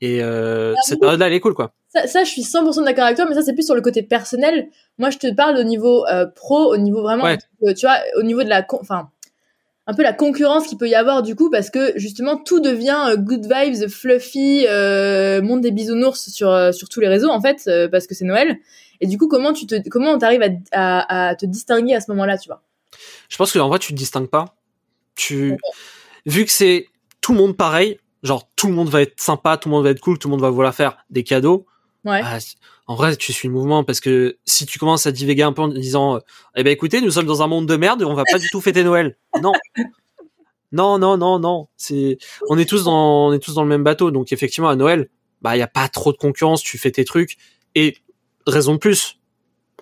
[0.00, 1.72] Et ah, cette période-là, elle est cool, quoi.
[1.88, 4.02] Ça, ça je suis 100% d'accord avec toi, mais ça, c'est plus sur le côté
[4.02, 4.68] personnel.
[4.98, 7.38] Moi, je te parle au niveau pro, au niveau vraiment, ouais.
[7.74, 9.10] tu vois, au niveau de la, enfin,
[9.86, 12.98] un peu la concurrence qu'il peut y avoir du coup parce que justement tout devient
[13.08, 17.40] euh, good vibes, fluffy, euh, monde des bisounours sur euh, sur tous les réseaux en
[17.40, 18.58] fait parce que c'est Noël
[19.00, 22.10] et du coup comment tu te comment t'arrives à, à, à te distinguer à ce
[22.12, 22.62] moment-là tu vois?
[23.28, 24.56] Je pense que en vrai tu te distingues pas.
[25.16, 25.56] Tu
[26.26, 26.86] vu que c'est
[27.20, 29.90] tout le monde pareil, genre tout le monde va être sympa, tout le monde va
[29.90, 31.66] être cool, tout le monde va vouloir faire des cadeaux.
[32.04, 32.22] Ouais.
[32.22, 32.38] Bah,
[32.86, 35.62] en vrai, tu suis le mouvement parce que si tu commences à divaguer un peu
[35.62, 36.20] en disant,
[36.54, 38.48] eh ben écoutez, nous sommes dans un monde de merde et on va pas du
[38.50, 39.16] tout fêter Noël.
[39.42, 39.52] Non.
[40.72, 41.68] Non, non, non, non.
[41.76, 44.10] C'est, on est tous dans, on est tous dans le même bateau.
[44.10, 45.08] Donc effectivement, à Noël,
[45.40, 46.62] bah, il y a pas trop de concurrence.
[46.62, 47.36] Tu fais tes trucs.
[47.74, 47.96] Et
[48.46, 49.18] raison de plus,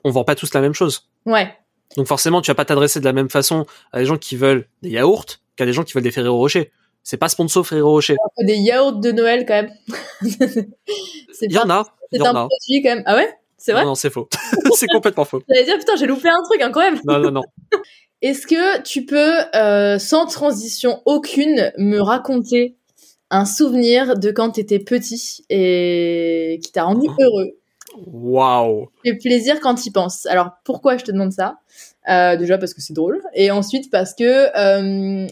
[0.04, 1.08] on vend pas tous la même chose.
[1.26, 1.56] Ouais.
[1.96, 4.68] Donc forcément, tu vas pas t'adresser de la même façon à des gens qui veulent
[4.82, 6.72] des yaourts qu'à des gens qui veulent des Ferrero Rocher.
[7.02, 8.16] C'est pas sponsor Ferrero Rocher.
[8.40, 9.70] Des yaourts de Noël quand même.
[11.42, 11.84] Il y en a.
[12.12, 13.02] C'est un produit quand même.
[13.06, 13.28] Ah ouais?
[13.58, 13.82] C'est vrai?
[13.82, 14.28] Non, non c'est faux.
[14.76, 15.42] c'est complètement faux.
[15.48, 16.98] J'allais dire, putain, j'ai loupé un truc incroyable.
[17.04, 17.42] Non, non, non.
[18.22, 22.76] Est-ce que tu peux, euh, sans transition aucune, me raconter
[23.30, 27.50] un souvenir de quand t'étais petit et qui t'a rendu heureux?
[28.06, 30.26] Waouh Fait plaisir quand t'y penses.
[30.26, 31.58] Alors, pourquoi je te demande ça?
[32.08, 33.20] Euh, Déjà parce que c'est drôle.
[33.34, 35.26] Et ensuite parce que euh,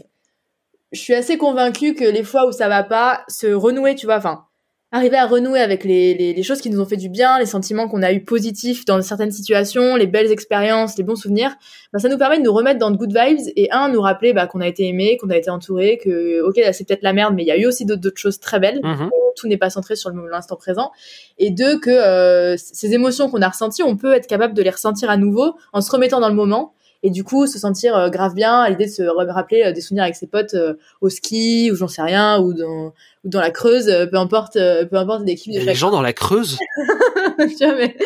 [0.92, 4.16] je suis assez convaincue que les fois où ça va pas, se renouer, tu vois,
[4.16, 4.44] enfin,
[4.92, 7.46] arriver à renouer avec les, les, les, choses qui nous ont fait du bien, les
[7.46, 11.54] sentiments qu'on a eu positifs dans certaines situations, les belles expériences, les bons souvenirs,
[11.92, 14.32] bah, ça nous permet de nous remettre dans de good vibes et un, nous rappeler
[14.32, 17.12] bah, qu'on a été aimé, qu'on a été entouré, que ok, là c'est peut-être la
[17.12, 18.80] merde, mais il y a eu aussi d'autres choses très belles.
[18.82, 19.08] Mm -hmm.
[19.36, 20.90] Tout n'est pas centré sur l'instant présent.
[21.38, 24.70] Et deux, que euh, ces émotions qu'on a ressenties, on peut être capable de les
[24.70, 28.08] ressentir à nouveau en se remettant dans le moment et du coup se sentir euh,
[28.10, 31.08] grave bien à l'idée de se rappeler euh, des souvenirs avec ses potes euh, au
[31.08, 32.92] ski ou j'en sais rien ou dans
[33.24, 36.58] ou dans la Creuse peu importe peu importe l'équipe les gens dans la Creuse?
[37.58, 37.96] Jamais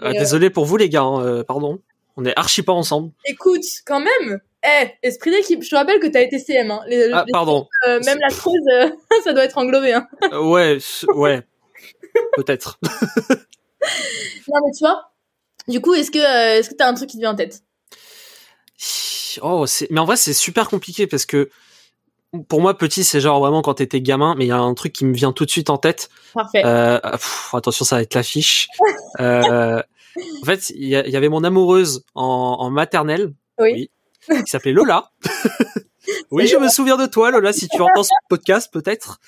[0.00, 1.80] ah, désolé pour vous les gars hein, pardon.
[2.16, 3.10] On est archi pas ensemble.
[3.26, 6.80] Écoute quand même eh esprit d'équipe je te rappelle que t'as été CM hein.
[6.86, 7.66] les, ah, les, pardon.
[7.86, 8.92] même la Creuse
[9.24, 10.06] ça doit être englobé hein.
[10.32, 10.78] ouais
[11.14, 11.42] ouais.
[12.36, 12.78] Peut-être.
[14.46, 15.10] Non mais tu vois
[15.68, 16.18] du coup est-ce que
[16.58, 17.62] est-ce que t'as un truc qui te vient en tête?
[19.42, 21.50] Oh, mais en vrai c'est super compliqué parce que
[22.48, 24.92] pour moi petit c'est genre vraiment quand t'étais gamin mais il y a un truc
[24.92, 26.08] qui me vient tout de suite en tête.
[26.34, 26.62] Parfait.
[26.64, 28.68] Euh, pff, attention ça va être l'affiche.
[29.20, 29.82] euh,
[30.42, 33.32] en fait il y, y, avait mon amoureuse en, en maternelle.
[33.58, 33.90] Oui.
[34.28, 35.10] oui qui s'appelait Lola.
[36.30, 39.20] oui je me souviens de toi Lola si tu entends ce podcast peut-être.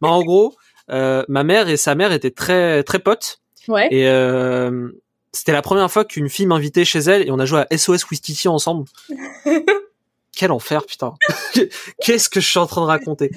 [0.00, 0.54] Mais en gros
[0.90, 3.40] euh, ma mère et sa mère étaient très très potes.
[3.68, 3.88] Ouais.
[3.90, 4.90] Et euh,
[5.32, 8.10] c'était la première fois qu'une fille m'invitait chez elle et on a joué à SOS
[8.10, 8.86] Wistiti ensemble.
[10.36, 11.14] Quel enfer, putain.
[12.02, 13.30] Qu'est-ce que je suis en train de raconter?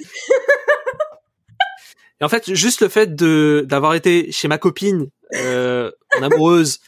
[2.20, 6.78] Et en fait, juste le fait de d'avoir été chez ma copine, euh, en amoureuse,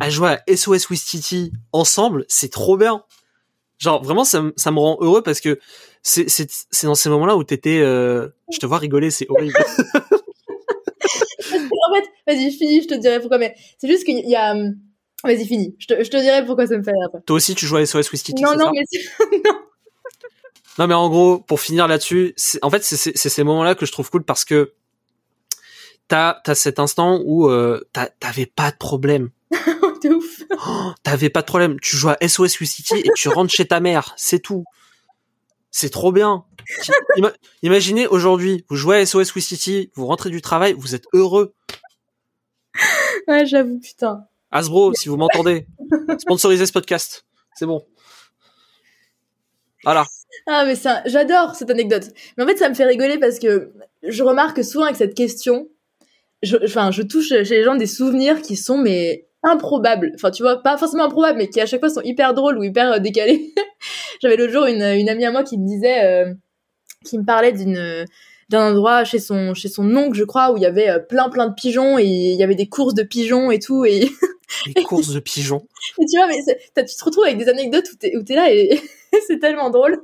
[0.00, 3.04] à jouer à SOS Wistiti ensemble, c'est trop bien.
[3.78, 5.58] Genre vraiment, ça, ça me rend heureux parce que
[6.02, 9.58] c'est c'est c'est dans ces moments-là où t'étais, euh, je te vois rigoler, c'est horrible.
[11.64, 13.38] en fait, vas-y, finis, je te dirai pourquoi.
[13.38, 14.54] Mais c'est juste qu'il y a,
[15.24, 15.76] Vas-y, fini.
[15.78, 17.20] Je te, je te dirai pourquoi ça me fait rire après.
[17.24, 19.08] Toi aussi, tu joues à SOS Wistiti, Non, non, ça mais c'est-
[20.78, 24.10] Non, mais en gros, pour finir là-dessus, en fait, c'est ces moments-là que je trouve
[24.10, 24.72] cool parce que
[26.08, 27.80] t'as as cet instant où euh,
[28.18, 29.30] t'avais pas de problème.
[30.02, 30.42] de ouf.
[30.66, 31.78] Oh, T'avais pas de problème.
[31.80, 34.14] Tu joues à SOS Wistiti et tu rentres chez ta mère.
[34.16, 34.64] C'est tout.
[35.74, 36.44] C'est trop bien.
[37.16, 37.32] Ima-
[37.62, 41.54] Imaginez aujourd'hui, vous jouez à SOS Wistiti, vous rentrez du travail, vous êtes heureux.
[43.26, 44.26] Ouais, j'avoue, putain.
[44.50, 45.66] Hasbro, si vous m'entendez,
[46.18, 47.24] sponsorisez ce podcast.
[47.54, 47.86] C'est bon.
[49.82, 50.04] Voilà.
[50.46, 52.04] Ah, mais ça, j'adore cette anecdote.
[52.36, 55.14] Mais en fait, ça me fait rigoler parce que je remarque que souvent avec cette
[55.14, 55.68] question,
[56.42, 60.12] je, enfin, je touche chez les gens des souvenirs qui sont, mais, improbables.
[60.14, 62.62] Enfin, tu vois, pas forcément improbables, mais qui à chaque fois sont hyper drôles ou
[62.62, 63.54] hyper euh, décalés.
[64.22, 66.32] J'avais l'autre jour une, une amie à moi qui me disait, euh,
[67.04, 68.06] qui me parlait d'une,
[68.52, 71.28] d'un endroit chez son, chez son oncle, je crois, où il y avait euh, plein,
[71.28, 73.84] plein de pigeons et il y avait des courses de pigeons et tout.
[73.84, 74.08] Et,
[74.76, 75.66] Les courses de pigeons.
[75.98, 78.52] et tu vois, mais tu te retrouves avec des anecdotes où t'es, où t'es là
[78.52, 78.80] et
[79.26, 79.98] c'est tellement drôle.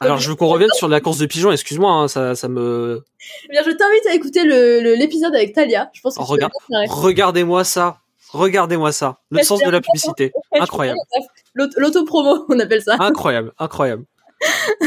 [0.00, 1.52] Alors, je veux qu'on revienne sur la course de pigeons.
[1.52, 3.04] Excuse-moi, hein, ça, ça me.
[3.44, 5.90] Eh bien, je t'invite à écouter le, l'épisode avec Talia.
[5.92, 6.52] Je pense que Oh, regarde.
[6.88, 8.01] Regardez-moi ça.
[8.32, 9.18] Regardez-moi ça.
[9.30, 10.32] Le sens de la publicité.
[10.58, 10.98] Incroyable.
[11.54, 12.96] L'autopromo, on appelle ça.
[12.98, 13.52] Incroyable.
[13.58, 14.04] Incroyable.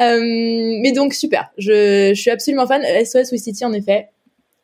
[0.00, 1.50] Euh, mais donc, super.
[1.58, 2.82] Je, je suis absolument fan.
[3.04, 4.08] SOS Wish City, en effet.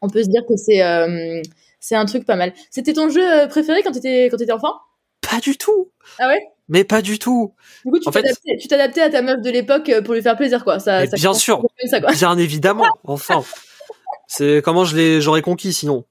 [0.01, 1.43] On peut se dire que c'est, euh,
[1.79, 2.55] c'est un truc pas mal.
[2.71, 4.73] C'était ton jeu euh, préféré quand t'étais, quand t'étais enfant?
[5.21, 5.91] Pas du tout.
[6.19, 6.41] Ah ouais?
[6.71, 7.53] Mais pas du tout.
[7.85, 8.23] Du coup, tu fait-
[8.69, 10.79] t'adaptais, à ta meuf de l'époque pour lui faire plaisir, quoi.
[10.79, 11.63] Ça, bien sûr.
[11.91, 12.13] ça, quoi.
[12.13, 12.89] Bien évidemment.
[13.05, 13.45] Enfin.
[14.29, 16.05] C'est comment je l'ai, j'aurais conquis sinon.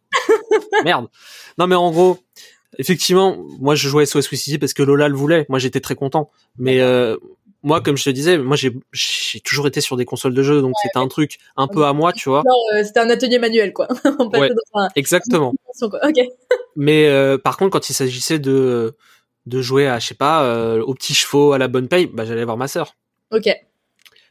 [0.83, 1.07] Merde.
[1.57, 2.17] Non, mais en gros,
[2.77, 5.45] effectivement, moi, je jouais à SOS City parce que Lola le voulait.
[5.49, 6.31] Moi, j'étais très content.
[6.57, 7.17] Mais, euh,
[7.63, 10.61] moi, comme je te disais, moi, j'ai, j'ai toujours été sur des consoles de jeux,
[10.61, 12.43] donc c'était un truc un peu à moi, tu vois.
[12.75, 13.87] Euh, c'était un atelier manuel, quoi.
[14.19, 14.49] On passait Ouais.
[14.73, 15.53] dans un, Exactement.
[16.75, 18.95] Mais euh, par contre, quand il s'agissait de
[19.45, 22.25] de jouer à, je sais pas, euh, aux petits chevaux, à la bonne paye, bah
[22.25, 22.95] j'allais voir ma sœur.
[23.31, 23.47] Ok.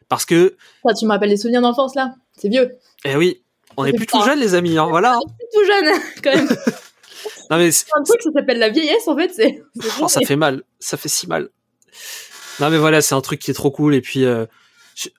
[0.09, 2.14] Parce que, Ça, tu me rappelles des souvenirs d'enfance, là.
[2.37, 2.72] C'est vieux.
[3.04, 3.42] eh oui,
[3.76, 4.78] on est plus tout jeunes, les amis.
[4.78, 5.18] Hein, voilà.
[5.40, 6.48] C'est tout jeune, quand même.
[7.50, 9.30] Non mais c'est- un truc, ça s'appelle la vieillesse, en fait.
[9.34, 9.62] C'est,
[10.00, 11.50] oh, ça fait mal, ça fait si mal.
[12.60, 13.94] Non mais voilà, c'est un truc qui est trop cool.
[13.94, 14.46] Et puis, euh,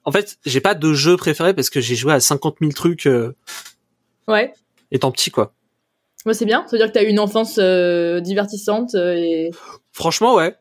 [0.05, 3.05] en fait, j'ai pas de jeu préféré parce que j'ai joué à 50 000 trucs
[3.05, 3.35] euh,
[4.27, 4.53] Ouais.
[4.91, 5.53] étant petit, quoi.
[6.25, 6.63] Moi, c'est bien.
[6.65, 9.51] Ça veut dire que t'as eu une enfance euh, divertissante euh, et
[9.91, 10.55] Franchement, ouais.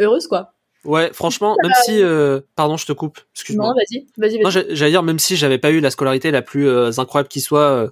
[0.00, 0.53] heureuse, quoi.
[0.84, 3.18] Ouais, franchement, même si, euh, pardon, je te coupe.
[3.34, 3.68] Excuse-moi.
[3.68, 4.06] Non, vas-y.
[4.18, 7.40] Vas-y, j'allais dire, même si j'avais pas eu la scolarité la plus euh, incroyable qui
[7.40, 7.88] soit, euh,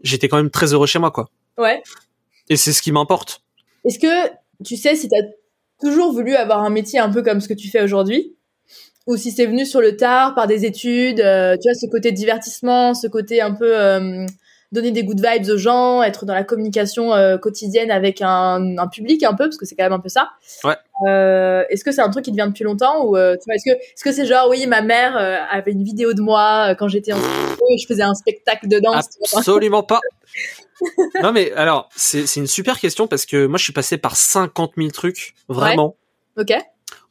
[0.00, 1.30] j'étais quand même très heureux chez moi, quoi.
[1.58, 1.82] Ouais.
[2.48, 3.42] Et c'est ce qui m'importe.
[3.84, 4.30] Est-ce que
[4.64, 5.22] tu sais si t'as
[5.80, 8.34] toujours voulu avoir un métier un peu comme ce que tu fais aujourd'hui
[9.06, 12.94] ou si c'est venu sur le tard par des études, tu vois, ce côté divertissement,
[12.94, 14.26] ce côté un peu
[14.76, 18.86] donner des good vibes aux gens, être dans la communication euh, quotidienne avec un, un
[18.86, 20.30] public un peu, parce que c'est quand même un peu ça.
[20.64, 20.76] Ouais.
[21.08, 23.76] Euh, est-ce que c'est un truc qui te vient depuis longtemps ou euh, est-ce que
[23.76, 25.16] est-ce que c'est genre oui, ma mère
[25.50, 29.08] avait une vidéo de moi quand j'étais en et je faisais un spectacle de danse.
[29.34, 30.00] Absolument pas.
[31.22, 34.14] non mais alors, c'est c'est une super question parce que moi je suis passé par
[34.14, 35.96] 50 000 trucs, vraiment.
[36.36, 36.52] Ok.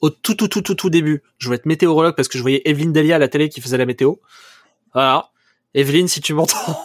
[0.01, 2.61] Au tout tout tout tout tout début, je voulais être météorologue parce que je voyais
[2.65, 4.15] Evelyne Delia à la télé qui faisait la météo.
[4.93, 5.29] Voilà.
[5.73, 6.79] Evelyne, si tu m'entends,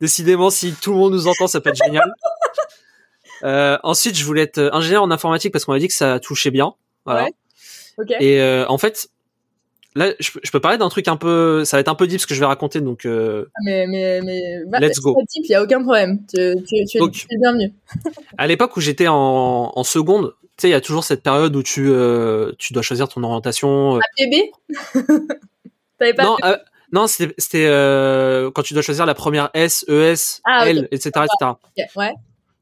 [0.00, 2.12] décidément si tout le monde nous entend, ça peut être génial.
[3.44, 6.50] Euh, ensuite, je voulais être ingénieur en informatique parce qu'on m'a dit que ça touchait
[6.50, 6.74] bien.
[7.04, 7.24] Voilà.
[7.24, 7.30] Ouais.
[7.98, 8.10] Ok.
[8.20, 9.08] Et euh, en fait,
[9.94, 12.06] là, je, peux- je peux parler d'un truc un peu, ça va être un peu
[12.06, 15.16] deep ce que je vais raconter, donc euh, Mais, mais, mais, bah, Let's go.
[15.36, 16.18] Il y a aucun problème.
[16.32, 17.72] Tu, tu, tu, es- Donc- tu es le bienvenu.
[18.36, 21.54] à l'époque où j'étais en, en seconde, tu sais, il y a toujours cette période
[21.54, 24.00] où tu euh, tu dois choisir ton orientation.
[24.18, 24.50] Bébé?
[25.98, 26.36] T'avais pas non,
[26.92, 30.68] non, c'était euh, quand tu dois choisir la première S, ES, Ah.
[30.68, 31.52] L, etc., etc.
[31.96, 32.12] Ouais.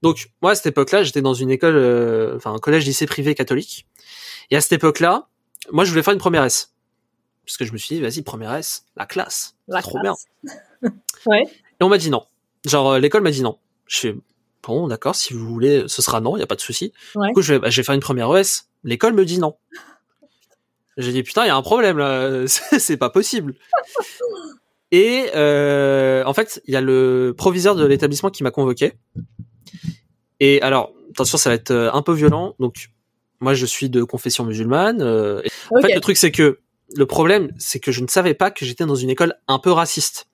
[0.02, 3.86] Donc moi à cette époque-là, j'étais dans une école, euh, enfin un collège-lycée privé catholique.
[4.50, 5.28] Et à cette époque-là,
[5.72, 6.72] moi je voulais faire une première S,
[7.44, 10.26] parce que je me suis dit, vas-y, première S, la classe, La trop classe.
[10.82, 10.90] bien.
[11.26, 11.42] Ouais.
[11.80, 12.24] Et on m'a dit non.
[12.66, 13.58] Genre euh, l'école m'a dit non.
[13.86, 14.14] Je fais
[14.62, 16.92] bon, d'accord, si vous voulez, ce sera non, il y a pas de souci.
[17.14, 17.28] Ouais.
[17.28, 18.66] Du coup, je vais, bah, je vais faire une première ES.
[18.84, 19.56] L'école me dit non.
[20.96, 23.54] J'ai dit putain, il y a un problème là, c'est pas possible.
[24.92, 28.92] Et euh, en fait, il y a le proviseur de l'établissement qui m'a convoqué.
[30.40, 32.54] Et alors, attention, ça va être euh, un peu violent.
[32.60, 32.90] Donc,
[33.40, 35.02] moi, je suis de confession musulmane.
[35.02, 36.60] euh, et en fait, le truc, c'est que
[36.94, 39.72] le problème, c'est que je ne savais pas que j'étais dans une école un peu
[39.72, 40.28] raciste.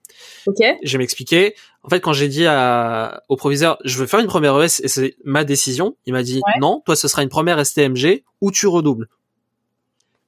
[0.47, 0.59] Ok.
[0.83, 1.55] Je vais m'expliquer.
[1.83, 4.89] En fait, quand j'ai dit à, au proviseur, je veux faire une première ES et
[4.89, 6.61] c'est ma décision, il m'a dit Ouais.
[6.61, 9.09] non, toi ce sera une première STMG ou tu redoubles.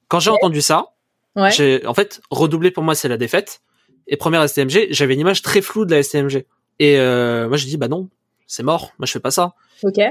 [0.07, 0.87] Quand j'ai entendu ça,
[1.35, 1.51] Ouais.
[1.51, 3.61] j'ai, en fait, redoubler pour moi c'est la défaite
[4.07, 6.45] et première STMG, j'avais une image très floue de la STMG.
[6.79, 8.09] Et euh, moi j'ai dit bah non,
[8.47, 8.93] c'est mort.
[8.99, 9.53] Moi, je fais pas ça.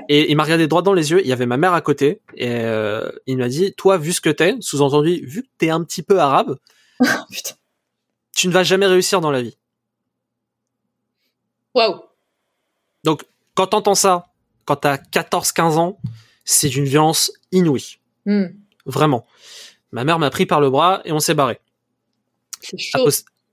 [0.09, 1.21] Et il m'a regardé droit dans les yeux.
[1.23, 4.21] Il y avait ma mère à côté et euh, il m'a dit, toi, vu ce
[4.21, 6.59] que t'es, sous-entendu, vu que t'es un petit peu arabe,
[7.31, 7.55] Putain.
[8.37, 9.57] tu ne vas jamais réussir dans la vie.
[11.75, 12.01] Waouh.
[13.55, 14.27] Quand t'entends ça,
[14.65, 15.99] quand t'as 14-15 ans,
[16.45, 17.99] c'est d'une violence inouïe.
[18.27, 18.47] Hmm.
[18.85, 19.27] Vraiment.
[19.95, 21.61] Ma mère m'a pris par le bras et on s'est barré.
[22.95, 22.99] A,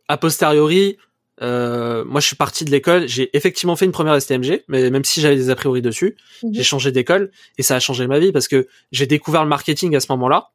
[0.08, 0.98] a posteriori,
[1.42, 5.04] euh, moi je suis parti de l'école, j'ai effectivement fait une première STMG, mais même
[5.06, 6.54] si j'avais des a priori dessus, Mhm.
[6.56, 9.96] j'ai changé d'école et ça a changé ma vie parce que j'ai découvert le marketing
[9.96, 10.50] à ce moment-là.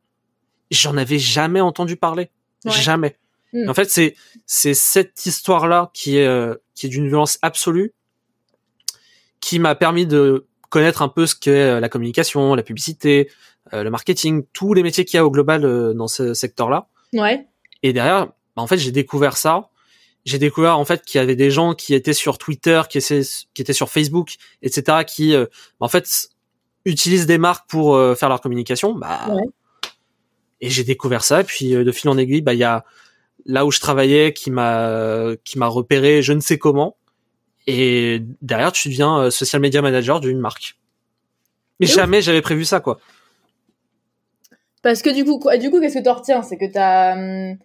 [0.72, 2.30] J'en avais jamais entendu parler,
[2.64, 2.72] Ouais.
[2.72, 3.16] jamais.
[3.52, 3.68] Mm.
[3.70, 7.92] En fait, c'est c'est cette histoire-là qui est euh, qui est d'une violence absolue,
[9.40, 13.30] qui m'a permis de connaître un peu ce qu'est euh, la communication, la publicité,
[13.72, 16.88] le marketing, tous les métiers qu'il y a au global euh, dans ce secteur-là.
[17.12, 17.46] Ouais.
[17.82, 19.68] Et derrière, bah, en fait, j'ai découvert ça.
[20.24, 23.22] J'ai découvert en fait qu'il y avait des gens qui étaient sur Twitter, qui étaient,
[23.54, 25.46] qui étaient sur Facebook, etc., qui euh,
[25.78, 26.30] en fait
[26.84, 28.94] utilisent des marques pour euh, faire leur communication.
[28.94, 29.42] Bah, Ouais.
[30.60, 31.40] Et j'ai découvert ça.
[31.40, 32.84] Et puis euh, de fil en aiguille, bah il y a
[33.44, 36.96] là où je travaillais qui m'a qui m'a repéré, je ne sais comment.
[37.66, 40.78] Et derrière, tu deviens euh, social media manager d'une marque.
[41.80, 42.98] Mais Et jamais j'avais prévu ça, quoi.
[44.86, 46.42] Parce que du coup, quoi, du coup, qu'est-ce que t'en retiens?
[46.42, 47.56] C'est que t'as, hum,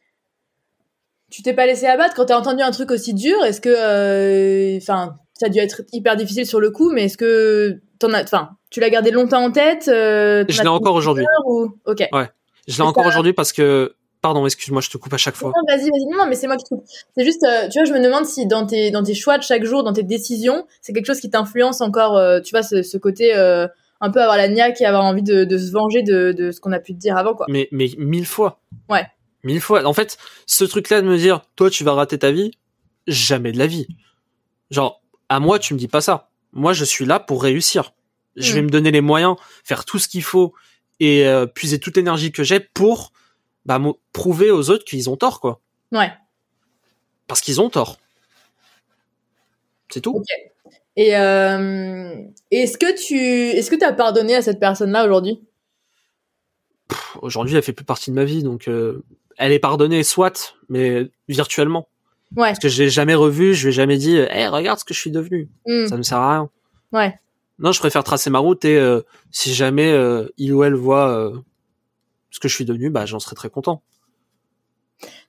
[1.30, 3.46] tu t'es pas laissé abattre quand t'as entendu un truc aussi dur?
[3.46, 7.18] Est-ce que, euh, enfin, ça a dû être hyper difficile sur le coup, mais est-ce
[7.18, 11.24] que t'en as, enfin, tu l'as gardé longtemps en tête euh, Je l'ai encore aujourd'hui.
[11.46, 11.68] ou...
[11.86, 12.10] Ok.
[12.68, 15.52] Je l'ai encore aujourd'hui parce que, pardon, excuse-moi, je te coupe à chaque fois.
[15.56, 16.18] Non, vas-y, vas-y.
[16.18, 16.82] Non, mais c'est moi qui trouve.
[17.16, 19.44] C'est juste, euh, tu vois, je me demande si dans tes, dans tes choix de
[19.44, 22.82] chaque jour, dans tes décisions, c'est quelque chose qui t'influence encore, euh, tu vois, ce,
[22.82, 23.68] ce côté euh,
[24.02, 26.60] un peu avoir la niaque et avoir envie de, de se venger de, de ce
[26.60, 27.46] qu'on a pu te dire avant, quoi.
[27.50, 28.60] mais mais mille fois.
[28.90, 29.06] Ouais.
[29.44, 29.84] Mille fois.
[29.86, 32.52] En fait, ce truc-là de me dire, toi, tu vas rater ta vie,
[33.08, 33.88] jamais de la vie.
[34.70, 36.30] Genre, à moi, tu me dis pas ça.
[36.54, 37.94] Moi, je suis là pour réussir.
[38.36, 38.56] Je Mm.
[38.56, 40.54] vais me donner les moyens, faire tout ce qu'il faut
[41.00, 43.12] et euh, puiser toute l'énergie que j'ai pour
[43.66, 43.80] bah,
[44.14, 45.60] prouver aux autres qu'ils ont tort, quoi.
[45.92, 46.12] Ouais.
[47.28, 47.98] Parce qu'ils ont tort.
[49.90, 50.24] C'est tout.
[50.96, 52.14] Et euh,
[52.52, 55.42] est-ce que tu, est-ce que t'as pardonné à cette personne-là aujourd'hui?
[57.22, 59.04] Aujourd'hui, elle fait plus partie de ma vie, donc euh,
[59.38, 61.88] elle est pardonnée, soit, mais virtuellement.
[62.36, 62.50] Ouais.
[62.50, 64.94] Parce que je l'ai jamais revu, je lui ai jamais dit, hey, regarde ce que
[64.94, 65.50] je suis devenu.
[65.66, 65.88] Hmm.
[65.88, 66.50] Ça ne sert à rien.
[66.92, 67.20] Ouais.
[67.60, 69.02] Non, je préfère tracer ma route et euh,
[69.32, 69.96] si jamais
[70.38, 71.32] il ou elle voit
[72.32, 73.82] ce que je suis devenu, bah j'en serais très content.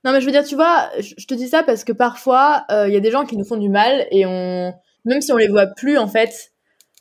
[0.05, 2.93] Non, mais je veux dire, tu vois, je te dis ça parce que parfois, il
[2.93, 4.73] y a des gens qui nous font du mal et on,
[5.05, 6.53] même si on les voit plus, en fait,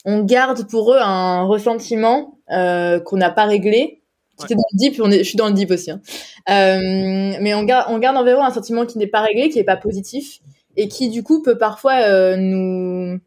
[0.06, 3.80] on garde pour eux un ressentiment euh, qu'on n'a pas réglé.
[3.80, 4.00] Ouais.
[4.38, 5.92] C'était dans le deep, on est, je suis dans le deep aussi.
[5.92, 6.02] Hein.
[6.50, 9.58] Euh, mais on garde, on garde envers eux un sentiment qui n'est pas réglé, qui
[9.58, 10.40] n'est pas positif
[10.78, 13.20] et qui du coup peut parfois euh, nous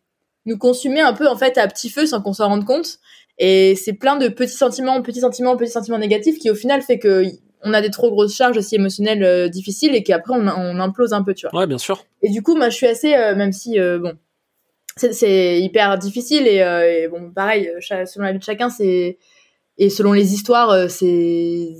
[0.47, 2.99] nous consumer un peu en fait à petit feu sans qu'on s'en rende compte.
[3.39, 6.99] Et c'est plein de petits sentiments, petits sentiments, petits sentiments négatifs qui au final fait
[6.99, 7.25] que
[7.65, 11.13] on a des trop grosses charges aussi émotionnelles euh, difficiles et qu'après on, on implose
[11.13, 11.61] un peu, tu vois.
[11.61, 12.05] Ouais, bien sûr.
[12.23, 14.13] Et du coup, moi, je suis assez, euh, même si euh, bon,
[14.97, 19.19] c'est- hyper difficile et, euh, bon, pareil, euh, selon la vie de chacun, c'est
[19.79, 21.71] et selon les histoires, euh, c'est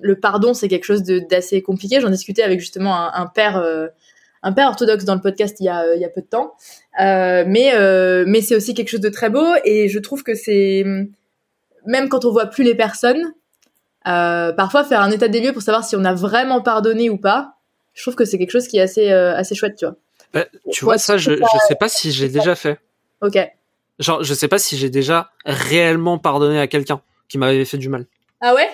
[0.00, 2.00] le pardon, c'est quelque chose d'assez compliqué.
[2.00, 3.86] J'en discutais avec justement un, père, euh,
[4.42, 6.54] un père orthodoxe dans le podcast il y a, il y a peu de temps.
[7.00, 7.72] Euh, mais
[8.26, 10.84] mais c'est aussi quelque chose de très beau et je trouve que c'est
[11.86, 13.32] même quand on voit plus les personnes,
[14.04, 17.54] parfois faire un état des lieux pour savoir si on a vraiment pardonné ou pas.
[17.94, 19.96] Je trouve que c'est quelque chose qui est assez assez chouette, tu vois.
[20.34, 22.78] Bah, tu vois, ça, je, je sais pas si j'ai déjà fait.
[23.22, 23.38] Ok.
[24.00, 27.88] Genre, je sais pas si j'ai déjà réellement pardonné à quelqu'un qui m'avait fait du
[27.88, 28.06] mal.
[28.40, 28.68] Ah ouais?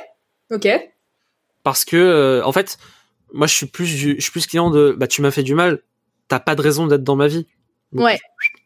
[0.51, 0.67] Ok.
[1.63, 2.79] Parce que, euh, en fait,
[3.33, 5.55] moi, je suis plus du, je suis plus client de, bah, tu m'as fait du
[5.55, 5.81] mal,
[6.29, 7.47] t'as pas de raison d'être dans ma vie.
[7.93, 8.19] Donc, Ouais.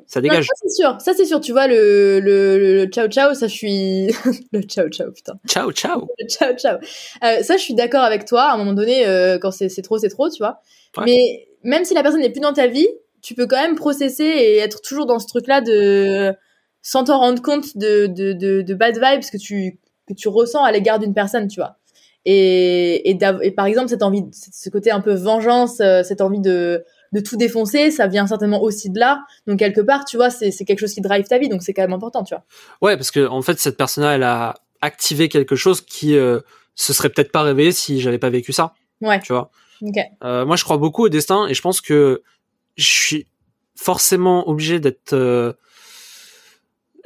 [0.07, 0.47] Ça Non, dégage.
[0.47, 0.97] ça c'est sûr.
[1.01, 1.41] Ça c'est sûr.
[1.41, 4.07] Tu vois le le, le, le ciao ciao, ça je suis
[4.53, 5.33] le ciao ciao putain.
[5.49, 6.07] Ciao, ciao.
[6.21, 6.77] Le ciao ciao.
[7.25, 8.43] Euh, ça je suis d'accord avec toi.
[8.43, 10.61] À un moment donné, euh, quand c'est c'est trop, c'est trop, tu vois.
[10.99, 11.05] Ouais.
[11.07, 12.89] Mais même si la personne n'est plus dans ta vie,
[13.23, 16.35] tu peux quand même processer et être toujours dans ce truc-là de
[16.83, 20.63] sans t'en rendre compte de de de, de bad vibes que tu que tu ressens
[20.63, 21.77] à l'égard d'une personne, tu vois.
[22.27, 26.41] Et et, et par exemple cette envie, ce côté un peu vengeance, euh, cette envie
[26.41, 29.25] de de tout défoncer, ça vient certainement aussi de là.
[29.47, 31.73] Donc quelque part, tu vois, c'est c'est quelque chose qui drive ta vie, donc c'est
[31.73, 32.45] quand même important, tu vois.
[32.83, 36.41] Ouais, parce que, en fait, cette personne-là, elle a activé quelque chose qui, euh,
[36.75, 38.75] se serait peut-être pas réveillé si j'avais pas vécu ça.
[39.01, 39.21] Ouais.
[39.21, 39.51] Tu vois.
[40.23, 42.23] Euh, moi, je crois beaucoup au destin et je pense que
[42.77, 43.27] je suis
[43.77, 45.13] forcément obligé d'être.
[45.13, 45.53] euh,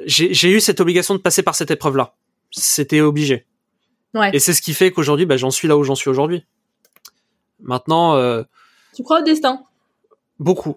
[0.05, 2.14] J'ai eu cette obligation de passer par cette épreuve-là.
[2.51, 3.47] C'était obligé.
[4.14, 4.31] Ouais.
[4.33, 6.45] Et c'est ce qui fait qu'aujourd'hui, bah, j'en suis là où j'en suis aujourd'hui.
[7.61, 8.43] Maintenant, euh,
[8.95, 9.64] Tu crois au destin?
[10.39, 10.77] beaucoup.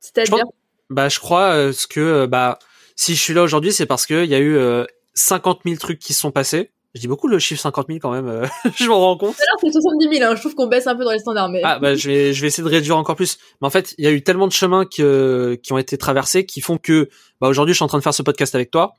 [0.00, 0.44] Je C'est-à-dire?
[0.44, 0.54] pense-
[0.90, 2.58] Bah, je crois ce que bah
[2.94, 5.76] si je suis là aujourd'hui, c'est parce que il y a eu euh, 50 000
[5.76, 6.70] trucs qui se sont passés.
[6.94, 8.28] Je dis beaucoup le chiffre 50 000 quand même.
[8.28, 9.34] euh, je m'en rends compte.
[9.40, 10.36] Alors c'est 70 000, hein.
[10.36, 12.40] je trouve qu'on baisse un peu dans les standards, mais Ah bah je vais je
[12.40, 13.38] vais essayer de réduire encore plus.
[13.60, 16.46] Mais en fait, il y a eu tellement de chemins que, qui ont été traversés
[16.46, 17.08] qui font que
[17.40, 18.96] bah aujourd'hui je suis en train de faire ce podcast avec toi.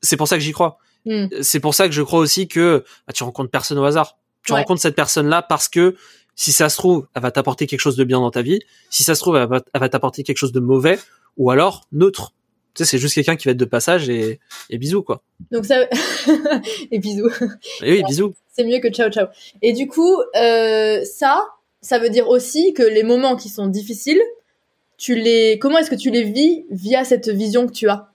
[0.00, 0.78] C'est pour ça que j'y crois.
[1.04, 1.26] Hmm.
[1.42, 4.16] C'est pour ça que je crois aussi que bah, tu rencontres personne au hasard.
[4.44, 4.58] Tu Ouais.
[4.60, 5.94] rencontres cette personne là parce que
[6.34, 8.60] si ça se trouve, elle va t'apporter quelque chose de bien dans ta vie.
[8.90, 10.98] Si ça se trouve, elle va, elle va t'apporter quelque chose de mauvais
[11.36, 12.32] ou alors neutre.
[12.74, 15.22] Tu sais, c'est juste quelqu'un qui va être de passage et, et bisous quoi.
[15.50, 15.86] donc ça
[16.90, 17.30] et bisous.
[17.82, 18.34] Et oui, bisous.
[18.52, 19.26] c'est mieux que ciao ciao.
[19.60, 21.44] Et du coup, euh, ça,
[21.82, 24.22] ça veut dire aussi que les moments qui sont difficiles,
[24.96, 28.08] tu les, comment est-ce que tu les vis via cette vision que tu as?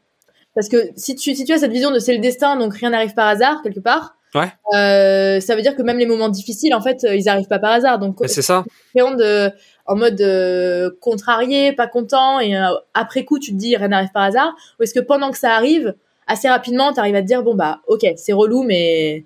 [0.55, 2.89] Parce que si tu, si tu as cette vision de c'est le destin, donc rien
[2.89, 4.16] n'arrive par hasard quelque part.
[4.36, 4.51] Ouais.
[4.75, 7.59] Euh, ça veut dire que même les moments difficiles, en fait, euh, ils arrivent pas
[7.59, 7.97] par hasard.
[7.99, 8.63] Donc, c'est ça.
[8.89, 9.49] appréhendes euh,
[9.86, 14.11] en mode euh, contrarié, pas content, et euh, après coup, tu te dis rien n'arrive
[14.13, 15.95] par hasard Ou est-ce que pendant que ça arrive,
[16.28, 19.23] assez rapidement, tu arrives à te dire bon bah ok, c'est relou, mais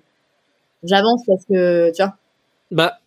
[0.84, 2.14] j'avance parce que tu vois.
[2.70, 2.98] Bah,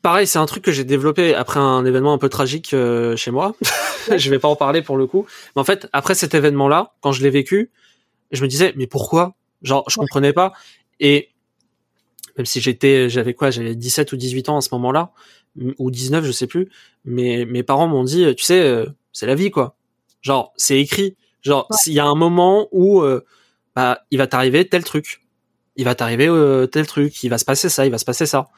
[0.00, 3.30] pareil, c'est un truc que j'ai développé après un événement un peu tragique euh, chez
[3.32, 3.54] moi.
[4.16, 5.26] je vais pas en parler pour le coup.
[5.56, 7.70] Mais en fait, après cet événement-là, quand je l'ai vécu,
[8.30, 9.34] je me disais, mais pourquoi?
[9.62, 10.06] Genre, je Ouais.
[10.06, 10.52] comprenais pas.
[11.00, 11.30] Et
[12.36, 15.12] même si j'étais, j'avais quoi J'avais 17 ou 18 ans à ce moment-là,
[15.78, 16.70] ou 19, je sais plus.
[17.04, 19.76] Mais mes parents m'ont dit, tu sais, euh, c'est la vie, quoi.
[20.22, 21.16] Genre, c'est écrit.
[21.42, 21.76] Genre, Ouais.
[21.80, 23.24] s'il y a un moment où, euh,
[23.74, 25.20] bah, il va t'arriver tel truc.
[25.76, 27.22] Il va t'arriver euh, tel truc.
[27.24, 27.84] Il va se passer ça.
[27.86, 28.48] Il va se passer ça.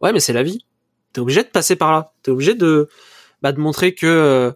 [0.00, 0.64] Ouais, mais c'est la vie.
[1.12, 2.12] T'es obligé de passer par là.
[2.22, 2.88] T'es obligé de,
[3.42, 4.52] bah, de montrer que,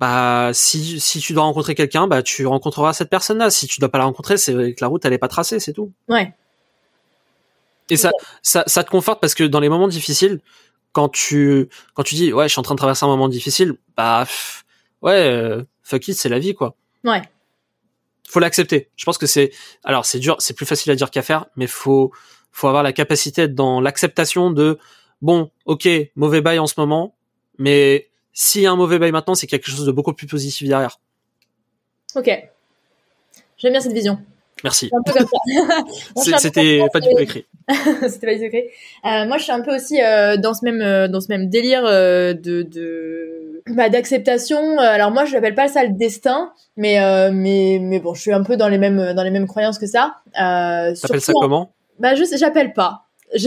[0.00, 3.50] bah, si, si tu dois rencontrer quelqu'un, bah, tu rencontreras cette personne-là.
[3.50, 5.72] Si tu dois pas la rencontrer, c'est que la route, elle est pas tracée, c'est
[5.72, 5.92] tout.
[6.08, 6.34] Ouais.
[7.90, 8.10] Et ça,
[8.42, 10.40] ça, ça te conforte parce que dans les moments difficiles,
[10.92, 13.74] quand tu, quand tu dis, ouais, je suis en train de traverser un moment difficile,
[13.96, 14.64] bah, pff,
[15.02, 16.76] ouais, euh, fuck it, c'est la vie, quoi.
[17.02, 17.22] Ouais.
[18.28, 18.90] Faut l'accepter.
[18.96, 19.50] Je pense que c'est,
[19.82, 22.12] alors, c'est dur, c'est plus facile à dire qu'à faire, mais faut,
[22.52, 24.78] faut avoir la capacité d'être dans l'acceptation de,
[25.20, 27.14] bon, ok, mauvais bail en ce moment,
[27.58, 30.66] mais s'il y a un mauvais bail maintenant, c'est quelque chose de beaucoup plus positif
[30.66, 31.00] derrière.
[32.14, 32.30] Ok.
[33.58, 34.18] J'aime bien cette vision.
[34.62, 34.90] Merci.
[36.16, 37.46] C'était pas du tout écrit.
[38.08, 38.70] C'était pas du secret.
[39.04, 41.48] Euh, moi, je suis un peu aussi euh, dans ce même euh, dans ce même
[41.48, 44.78] délire euh, de de bah, d'acceptation.
[44.78, 46.98] Alors moi, je l'appelle pas ça le destin, mais
[47.32, 49.86] mais mais bon, je suis un peu dans les mêmes dans les mêmes croyances que
[49.86, 50.16] ça.
[50.40, 51.72] Euh, T'appelles ça en- comment?
[51.98, 53.02] Bah, je j'appelle pas.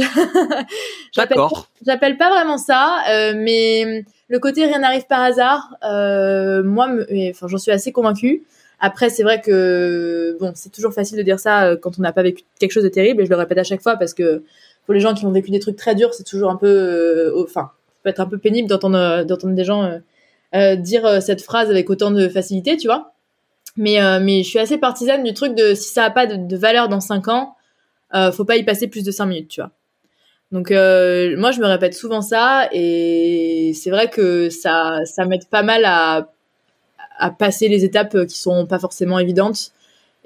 [1.15, 1.69] D'accord.
[1.85, 3.03] J'appelle pas vraiment ça,
[3.35, 6.89] mais le côté rien n'arrive par hasard, moi,
[7.31, 8.43] enfin, j'en suis assez convaincue.
[8.79, 12.13] Après, c'est vrai que bon, c'est toujours facile de dire ça euh, quand on n'a
[12.13, 14.43] pas vécu quelque chose de terrible, et je le répète à chaque fois parce que
[14.85, 17.43] pour les gens qui ont vécu des trucs très durs, c'est toujours un peu, euh,
[17.43, 19.91] enfin, ça peut être un peu pénible d'entendre euh, d'entendre des gens
[20.77, 23.13] dire cette phrase avec autant de facilité, tu vois.
[23.75, 26.89] Mais mais je suis assez partisane du truc de si ça a pas de, valeur
[26.89, 27.55] dans 5 ans,
[28.31, 29.71] faut pas y passer plus de 5 minutes, tu vois.
[30.51, 35.63] Donc moi je me répète souvent ça et c'est vrai que ça ça m'aide pas
[35.63, 36.29] mal à
[37.17, 39.71] à passer les étapes qui sont pas forcément évidentes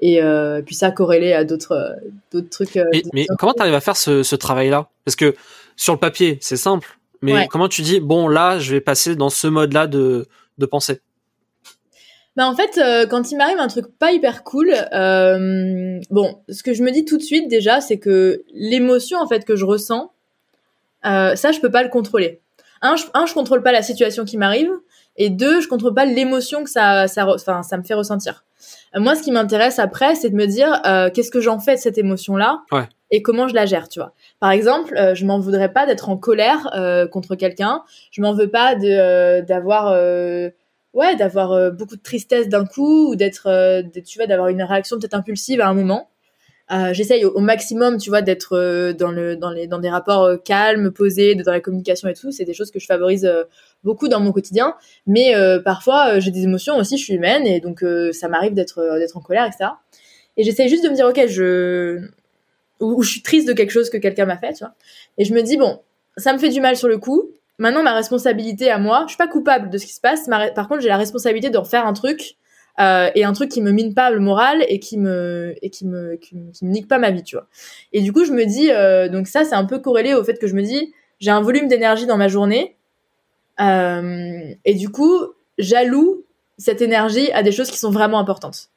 [0.00, 2.76] et euh, puis ça corrélé à d'autres euh, d'autres trucs.
[2.76, 4.88] euh, Mais, comment t'arrives à faire ce, ce travail-là?
[5.04, 5.34] Parce que
[5.76, 6.98] sur le papier, c'est simple.
[7.22, 7.46] Mais Ouais.
[7.48, 10.26] comment tu dis, bon, là, je vais passer dans ce mode-là de,
[10.58, 11.00] de pensée?
[12.34, 16.62] Bah en fait, euh, quand il m'arrive un truc pas hyper cool, euh, bon, ce
[16.62, 19.66] que je me dis tout de suite déjà, c'est que l'émotion en fait que je
[19.66, 20.10] ressens,
[21.04, 22.40] euh, ça je peux pas le contrôler.
[22.80, 24.72] Un, je, un, je contrôle pas la situation qui m'arrive,
[25.16, 28.44] et deux, je contrôle pas l'émotion que ça, ça, enfin, ça me fait ressentir.
[28.94, 31.74] Euh, moi, ce qui m'intéresse après, c'est de me dire euh, qu'est-ce que j'en fais
[31.74, 32.88] de cette émotion-là Ouais.
[33.10, 34.12] et comment je la gère, tu vois.
[34.40, 37.82] Par exemple, euh, je m'en voudrais pas d'être en colère euh, contre quelqu'un.
[38.10, 40.50] Je m'en veux pas de euh, d'avoir euh,
[40.94, 44.48] ouais d'avoir euh, beaucoup de tristesse d'un coup ou d'être euh, d'être, tu vois d'avoir
[44.48, 46.08] une réaction peut-être impulsive à un moment
[46.70, 50.22] euh, j'essaye au, maximum tu vois d'être euh, dans le dans les dans des rapports
[50.22, 52.30] euh, calmes posés dans la communication et tout.
[52.30, 53.30] C'est des choses que je favorise
[53.84, 54.74] beaucoup dans mon quotidien.
[55.06, 55.34] Mais
[55.64, 58.78] parfois j'ai des émotions aussi je suis humaine et donc ça m'arrive d'être
[59.14, 59.70] en colère etc
[60.36, 62.00] et j'essaye juste de me dire ok je
[62.80, 64.74] ou, ou je suis triste de quelque chose que quelqu'un m'a fait tu vois.
[65.18, 65.80] Et je me dis bon
[66.16, 67.30] ça me fait du mal sur le coup.
[67.58, 70.26] Maintenant, ma responsabilité à moi, je suis pas coupable de ce qui se passe.
[70.26, 72.36] par contre, j'ai la responsabilité d'en faire un truc
[72.80, 75.86] euh, et un truc qui me mine pas le moral et qui me et qui
[75.86, 77.46] me qui, me- nique pas ma vie, tu vois.
[77.92, 80.38] Et du coup, je me dis euh, donc ça, c'est un peu corrélé au fait
[80.38, 82.76] que je me dis j'ai un volume d'énergie dans ma journée
[83.60, 85.18] euh, et du coup,
[85.58, 86.24] j'alloue
[86.58, 88.70] cette énergie à des choses qui sont vraiment importantes.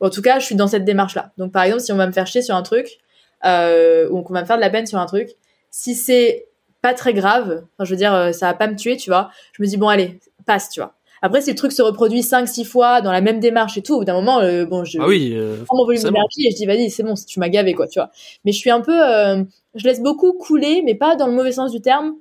[0.00, 1.32] En tout cas, je suis dans cette démarche-là.
[1.38, 2.98] Donc, par exemple, si on va me faire chier sur un truc
[3.44, 5.30] ou qu'on va me faire de la peine sur un truc,
[5.70, 6.46] si c'est
[6.82, 7.64] pas très grave.
[7.80, 9.30] Je veux dire, ça va pas me tuer, tu vois.
[9.52, 10.94] Je me dis bon, allez, passe, tu vois.
[11.24, 13.94] Après, si le truc se reproduit 5 6 fois dans la même démarche et tout,
[13.94, 15.32] au bout d'un moment, euh, bon, je Ah oui.
[15.34, 16.08] euh, prends mon volume bon.
[16.10, 18.10] d'énergie et je dis vas-y, c'est bon, tu m'as gavé quoi, tu vois.
[18.44, 19.42] Mais je suis un peu, euh,
[19.74, 22.12] je laisse beaucoup couler, mais pas dans le mauvais sens du terme,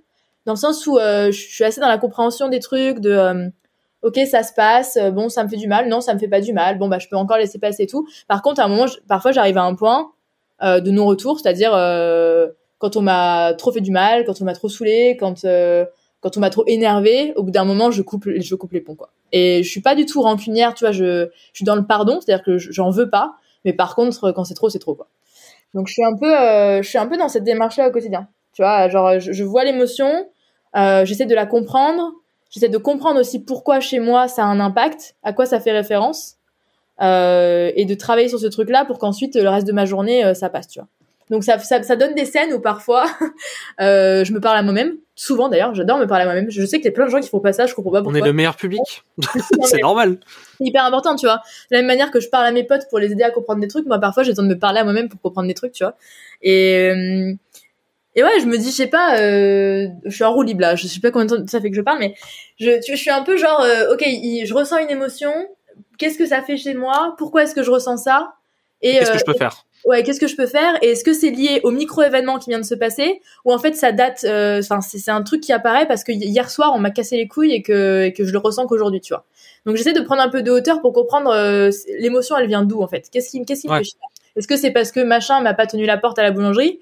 [0.46, 3.52] dans le sens où je suis assez dans la compréhension des trucs, de
[4.04, 6.42] ok ça se passe, bon ça me fait du mal, non ça me fait pas
[6.42, 8.08] du mal, bon bah je peux encore laisser passer et tout.
[8.30, 10.12] Par contre, à un moment, je- parfois j'arrive à un point
[10.62, 12.48] euh, de non-retour, c'est-à-dire euh,
[12.78, 15.86] quand on m'a trop fait du mal, quand on m'a trop saoulé, quand euh,
[16.24, 18.96] quand on m'a trop énervé, au bout d'un moment, je coupe, je coupe les ponts,
[18.96, 19.12] quoi.
[19.32, 22.20] Et je suis pas du tout rancunière, tu vois, je, je suis dans le pardon,
[22.22, 25.08] c'est-à-dire que je- j'en veux pas, mais par contre, quand c'est trop, c'est trop, quoi.
[25.74, 28.28] Donc, je suis un peu, euh, je suis un peu dans cette démarche-là au quotidien.
[28.54, 30.28] Tu vois, genre, je, je vois l'émotion,
[30.76, 32.12] euh, j'essaie de la comprendre,
[32.52, 35.72] j'essaie de comprendre aussi pourquoi chez moi ça a un impact, à quoi ça fait
[35.72, 36.36] référence,
[37.02, 40.34] euh, et de travailler sur ce truc-là pour qu'ensuite, le reste de ma journée, euh,
[40.34, 40.88] ça passe, tu vois.
[41.34, 43.08] Donc ça, ça, ça donne des scènes où parfois
[43.82, 46.52] euh, je me parle à moi-même, souvent d'ailleurs, j'adore me parler à moi-même.
[46.52, 48.02] Je sais qu'il y a plein de gens qui font pas ça, je comprends pas
[48.02, 48.20] On pourquoi.
[48.20, 49.04] est le meilleur public.
[49.64, 50.20] C'est normal.
[50.60, 51.38] C'est hyper important, tu vois.
[51.72, 53.62] De la même manière que je parle à mes potes pour les aider à comprendre
[53.62, 55.72] des trucs, moi parfois j'ai besoin de me parler à moi-même pour comprendre des trucs,
[55.72, 55.96] tu vois.
[56.44, 57.34] Et euh,
[58.16, 60.76] et ouais, je me dis, je sais pas, euh, je suis en roue libre là,
[60.76, 62.14] je sais pas combien de temps ça fait que je parle, mais
[62.60, 65.34] je, tu, je suis un peu genre, euh, ok, je ressens une émotion,
[65.98, 68.34] qu'est-ce que ça fait chez moi, pourquoi est-ce que je ressens ça,
[68.84, 69.66] et Qu'est-ce euh, que je peux faire?
[69.86, 70.78] Ouais, qu'est-ce que je peux faire?
[70.82, 73.22] Et est-ce que c'est lié au micro-événement qui vient de se passer?
[73.44, 76.12] Ou en fait, ça date, euh, enfin, c'est c'est un truc qui apparaît parce que
[76.12, 79.02] hier soir, on m'a cassé les couilles et que, et que je le ressens qu'aujourd'hui,
[79.02, 79.26] tu vois.
[79.66, 82.82] Donc, j'essaie de prendre un peu de hauteur pour comprendre euh, l'émotion, elle vient d'où,
[82.82, 83.10] en fait?
[83.12, 84.00] Qu'est-ce qui, qu'est-ce qui me fait chier?
[84.36, 86.80] Est-ce que c'est parce que machin m'a pas tenu la porte à la boulangerie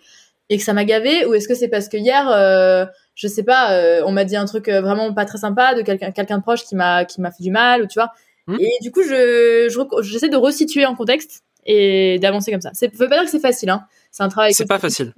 [0.50, 1.26] et que ça m'a gavé?
[1.26, 2.86] Ou est-ce que c'est parce que hier, euh,
[3.16, 5.82] je sais pas, euh, on m'a dit un truc euh, vraiment pas très sympa de
[5.82, 8.12] quelqu'un quelqu'un de proche qui m'a qui m'a fait du mal, ou tu vois?
[8.48, 8.58] Hmm.
[8.60, 9.68] Et du coup, je
[10.02, 12.72] j'essaie de resituer en contexte et d'avancer comme ça.
[12.74, 13.86] Ça veut pas dire que c'est facile, hein.
[14.12, 14.54] C'est un travail.
[14.54, 15.14] C'est pas facile.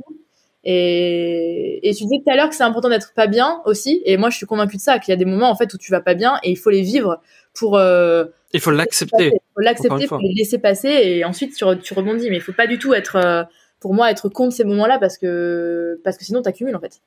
[0.65, 4.01] Et, et tu disais tout à l'heure que c'est important d'être pas bien aussi.
[4.05, 5.77] Et moi, je suis convaincue de ça, qu'il y a des moments en fait où
[5.77, 7.21] tu vas pas bien et il faut les vivre
[7.53, 9.29] pour euh, Il faut l'accepter.
[9.29, 12.29] faut Encore l'accepter, faut les laisser passer et ensuite tu, re- tu rebondis.
[12.29, 13.43] Mais il faut pas du tout être, euh,
[13.81, 17.01] pour moi, être contre ces moments-là parce que parce que sinon t'accumules en fait.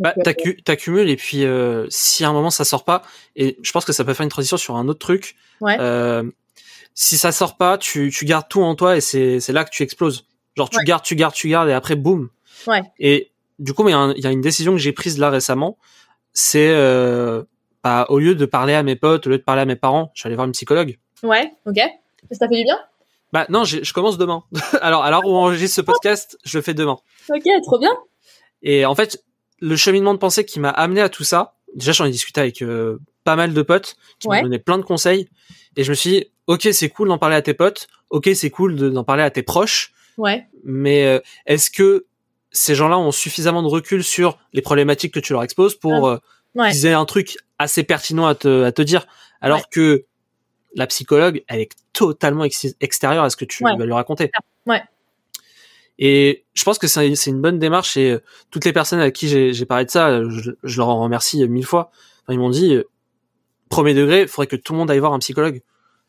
[0.00, 3.02] Bah, euh, t'accu- t'accumules et puis euh, si à un moment ça sort pas,
[3.36, 5.34] et je pense que ça peut faire une transition sur un autre truc.
[5.60, 5.76] Ouais.
[5.78, 6.22] euh,
[6.94, 9.70] si ça sort pas, tu, tu gardes tout en toi et c'est c'est là que
[9.70, 10.26] tu exploses.
[10.56, 10.84] Genre tu Ouais.
[10.84, 12.28] gardes, tu gardes, tu gardes et après boum.
[12.66, 12.82] Ouais.
[12.98, 15.76] Et du coup, il y a y, une décision que j'ai prise là récemment,
[16.32, 17.42] c'est euh,
[17.82, 20.10] bah, au lieu de parler à mes potes, au lieu de parler à mes parents,
[20.14, 20.98] je suis allé voir une psychologue.
[21.22, 21.78] Ouais, ok.
[22.30, 22.78] Ça fait du bien?
[23.32, 24.44] Bah non, je commence demain.
[24.80, 26.98] alors alors où on enregistre ce podcast, je le fais demain.
[27.30, 27.90] Ok, trop bien.
[28.62, 29.24] Et en fait,
[29.60, 32.62] le cheminement de pensée qui m'a amené à tout ça, déjà j'en ai discuté avec
[32.62, 34.36] euh, pas mal de potes qui Ouais.
[34.38, 35.28] m'ont donné plein de conseils,
[35.76, 38.50] et je me suis dit, ok c'est cool d'en parler à tes potes, ok c'est
[38.50, 40.46] cool de- d'en parler à tes proches, Ouais.
[40.64, 42.06] mais euh, est-ce que
[42.52, 46.18] ces gens-là ont suffisamment de recul sur les problématiques que tu leur exposes pour euh,
[46.56, 46.60] Ah.
[46.62, 46.70] Ouais.
[46.70, 49.06] qu'ils aient un truc assez pertinent à te, à te dire,
[49.40, 49.64] alors Ouais.
[49.72, 50.04] que
[50.76, 54.30] la psychologue, elle est totalement ex- extérieure à ce que tu vas lui raconter.
[54.66, 54.82] Ouais.
[55.98, 58.18] Et je pense que c'est une bonne démarche et euh,
[58.50, 61.42] toutes les personnes à qui j'ai parlé de ça, euh, je, je leur en remercie
[61.42, 61.90] euh, mille fois.
[62.22, 62.84] Enfin, ils m'ont dit, euh,
[63.68, 65.62] premier degré, il faudrait que tout le monde aille voir un psychologue.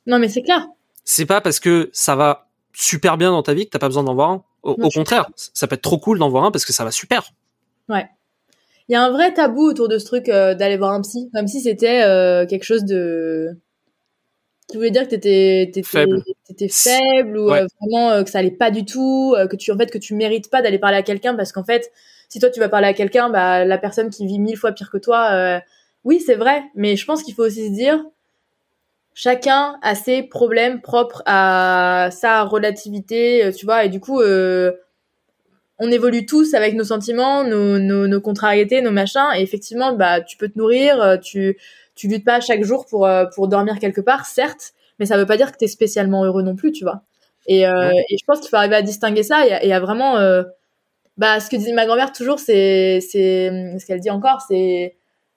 [0.08, 0.68] Non, mais c'est clair.
[1.04, 4.04] C'est pas parce que ça va super bien dans ta vie que t'as pas besoin
[4.04, 4.44] d'en voir un.
[4.64, 6.92] Au, Non, contraire, ça peut être trop cool d'en voir un parce que ça va
[6.92, 7.32] super.
[8.88, 11.30] Il y a un vrai tabou autour de ce truc euh, d'aller voir un psy,
[11.34, 13.58] comme si c'était euh, quelque chose de
[14.68, 16.24] qui voulait dire que t'étais t'étais Faible.
[16.48, 17.62] t'étais faible ou Ouais.
[17.62, 20.50] euh, vraiment que ça allait pas du tout, que tu en fait que tu mérites
[20.52, 21.92] pas d'aller parler à quelqu'un parce qu'en fait
[22.30, 24.90] si toi tu vas parler à quelqu'un, bah la personne qui vit mille fois pire
[24.92, 25.62] que toi,
[26.06, 28.04] oui c'est vrai, mais je pense qu'il faut aussi se dire
[29.14, 34.74] chacun a ses problèmes propres à sa relativité, euh, tu vois, et du coup euh,
[35.80, 39.28] on évolue tous avec nos sentiments, nos, nos, nos contrariétés, nos machins.
[39.36, 41.58] Et effectivement, bah, tu peux te nourrir, euh, tu,
[41.96, 45.36] tu luttes pas chaque jour pour, pour dormir quelque part, certes, mais ça veut pas
[45.38, 47.02] dire que t'es spécialement heureux non plus, tu vois.
[47.48, 48.06] Et, euh, Ouais.
[48.10, 50.44] et je pense qu'il faut arriver à distinguer ça et à, et à vraiment, euh,
[51.18, 53.50] bah, ce que disait ma grand-mère toujours, c'est, c'est,
[53.80, 54.96] ce qu'elle dit encore, c'est,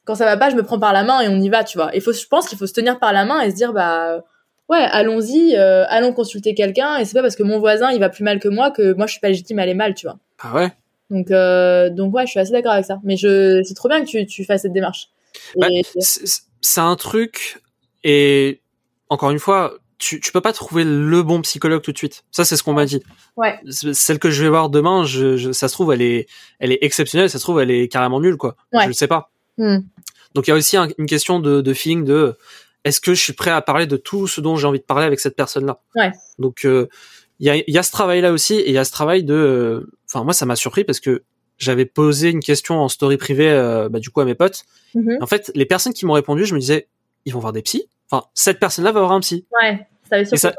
[0.08, 1.76] quand ça va pas, je me prends par la main et on y va, tu
[1.78, 1.94] vois.
[1.94, 4.24] Et faut, je pense qu'il faut se tenir par la main et se dire, bah,
[4.70, 6.96] ouais, allons-y, euh, allons consulter quelqu'un.
[6.96, 9.06] Et c'est pas parce que mon voisin il va plus mal que moi que moi
[9.06, 10.18] je suis pas légitime à aller mal, tu vois.
[10.40, 10.72] Ah ouais?
[11.10, 12.98] Donc, euh, donc ouais, je suis assez d'accord avec ça.
[13.04, 15.08] Mais je, c'est trop bien que tu, tu fasses cette démarche.
[15.56, 15.82] Bah, Et-
[16.60, 17.60] c'est un truc
[18.02, 18.60] et
[19.10, 22.24] encore une fois, tu, tu peux pas trouver le bon psychologue tout de suite.
[22.30, 23.02] Ça, c'est ce qu'on m'a dit.
[23.36, 23.58] ouais,
[23.92, 26.26] Celle que je vais voir demain, je, je- ça se trouve, elle est,
[26.60, 27.28] elle est exceptionnelle.
[27.30, 28.56] Ça se trouve, elle est carrément nulle, quoi.
[28.72, 28.82] Ouais.
[28.84, 29.30] Je le sais pas.
[29.58, 29.80] Hmm.
[30.34, 32.36] Donc il y a aussi un- une question de, de feeling de
[32.84, 35.04] est-ce que je suis prêt à parler de tout ce dont j'ai envie de parler
[35.04, 35.80] avec cette personne-là?
[35.96, 36.12] Ouais.
[36.38, 36.86] Donc euh,
[37.40, 39.24] il y a, il y a ce travail-là aussi et il y a ce travail
[39.24, 41.22] de, euh, enfin moi ça m'a surpris parce que
[41.58, 44.64] j'avais posé une question en story privée, euh, bah, du coup à mes potes.
[44.94, 45.18] Mhm.
[45.20, 46.88] En fait, les personnes qui m'ont répondu, je me disais,
[47.24, 47.88] ils vont voir des psys?
[48.10, 49.44] Enfin, cette personne-là va voir un psy.
[49.60, 50.54] Ouais, ça ça,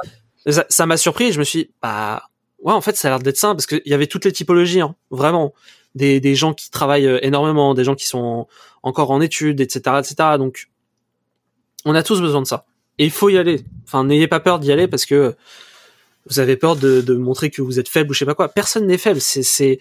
[0.46, 1.26] ça, ça m'a surpris.
[1.28, 2.24] Et je me suis, dit, bah,
[2.62, 4.82] ouais, en fait, ça a l'air d'être ça parce qu'il y avait toutes les typologies,
[4.82, 5.54] hein, vraiment.
[5.96, 8.48] Des, des gens qui travaillent euh, énormément, des gens qui sont
[8.84, 10.16] encore en études, etc., etc.
[10.38, 10.70] Donc,
[11.86, 12.66] on a tous besoin de ça.
[13.00, 13.62] Et il faut y aller.
[13.86, 15.36] Enfin, n'ayez pas peur d'y aller parce que
[16.28, 18.50] vous avez peur de, de montrer que vous êtes faible ou je sais pas quoi.
[18.50, 19.22] Personne n'est faible.
[19.22, 19.80] C'est, c'est,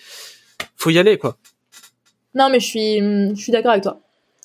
[0.76, 1.36] faut y aller, quoi.
[2.34, 4.00] Non, mais je suis, je suis d'accord avec toi.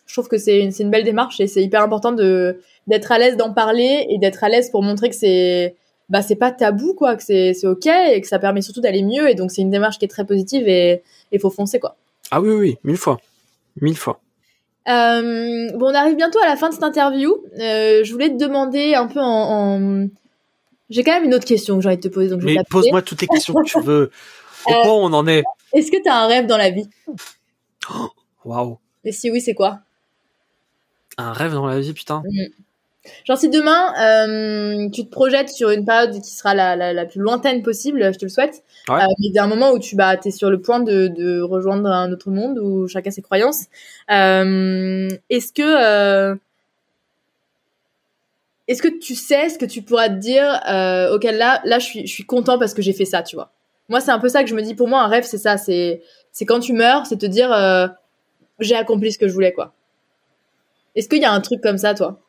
[0.06, 3.12] Je trouve que c'est une, c'est une belle démarche et c'est hyper important de, d'être
[3.12, 5.76] à l'aise d'en parler et d'être à l'aise pour montrer que c'est,
[6.14, 9.02] bah, c'est pas tabou, quoi, que c'est, c'est ok et que ça permet surtout d'aller
[9.02, 9.28] mieux.
[9.28, 11.02] Et donc, c'est une démarche qui est très positive et
[11.32, 11.96] il faut foncer, quoi.
[12.30, 13.18] Ah oui, oui, mille fois.
[13.82, 14.22] Mille fois.
[14.88, 17.44] Euh, bon, on arrive bientôt à la fin de cette interview.
[17.60, 20.08] Euh, je voulais te demander un peu en, en...
[20.92, 22.30] j'ai quand même une autre question que j'ai envie de te poser.
[22.30, 24.12] Donc je vais Mais pose-moi toutes les questions que tu veux.
[24.68, 25.44] Au Euh, on en est.
[25.74, 26.88] Est-ce que tu as un rêve dans la vie?
[28.46, 28.78] Waouh.
[29.04, 29.80] Et si oui, c'est quoi?
[31.18, 32.22] Un rêve dans la vie, putain.
[33.26, 37.06] Genre si demain euh, tu te projettes sur une période qui sera la, la, la
[37.06, 39.02] plus lointaine possible, je te le souhaite, Ouais.
[39.02, 42.12] euh, mais d'un moment où tu bah, es sur le point de, de rejoindre un
[42.14, 43.66] autre monde où chacun ses croyances,
[44.10, 46.36] euh, est-ce que euh,
[48.68, 51.86] est-ce que tu sais ce que tu pourras te dire euh, auquel là là je
[51.86, 53.52] suis je suis content parce que j'ai fait ça, tu vois.
[53.90, 55.58] Moi c'est un peu ça que je me dis pour moi un rêve c'est ça,
[55.58, 56.02] c'est
[56.32, 57.88] c'est quand tu meurs, c'est te dire euh,
[58.60, 59.74] j'ai accompli ce que je voulais quoi.
[60.96, 62.20] Est-ce qu'il y a un truc comme ça toi?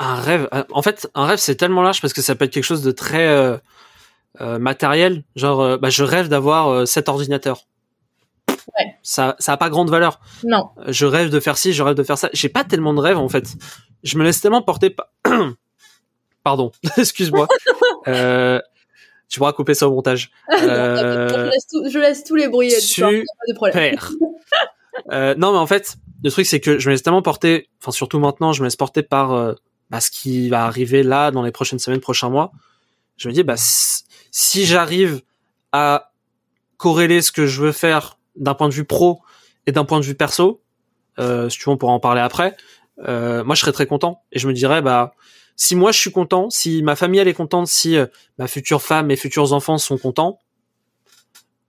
[0.00, 0.48] Un rêve.
[0.54, 2.82] euh, En fait, un rêve, c'est tellement large parce que ça peut être quelque chose
[2.82, 3.56] de très euh,
[4.40, 5.24] euh, matériel.
[5.36, 7.66] Genre, bah, je rêve d'avoir cet ordinateur.
[8.48, 8.96] Ouais.
[9.02, 10.20] Ça, ça a pas grande valeur.
[10.44, 10.70] Non.
[10.88, 12.30] Je rêve de faire ci, je rêve de faire ça.
[12.32, 13.46] J'ai pas tellement de rêves en fait.
[14.02, 15.06] Je me laisse tellement porter par.
[16.44, 17.46] Pardon, excuse-moi.
[18.08, 18.60] euh,
[19.28, 20.30] tu pourras couper ça au montage.
[20.50, 23.10] je, Euh, laisse tout- je laisse tous les bruits du pas
[23.48, 23.96] de problème.
[25.10, 27.92] Euh, non, mais en fait, le truc c'est que je me laisse tellement porter, enfin
[27.92, 29.54] surtout maintenant, je me laisse porter par
[29.90, 32.52] bah, ce qui va arriver là dans les prochaines semaines, prochains mois.
[33.16, 35.22] Je me dis, bah si, j'arrive
[35.72, 36.12] à
[36.76, 39.20] corréler ce que je veux faire d'un point de vue pro
[39.66, 40.60] et d'un point de vue perso,
[41.18, 42.56] euh, si tu veux, on pourra en parler après.
[43.06, 45.14] Euh, moi, je serais très content et je me dirais, bah
[45.56, 48.06] si moi je suis content, si ma famille elle est contente, si euh,
[48.38, 50.40] ma future femme et futurs enfants sont contents,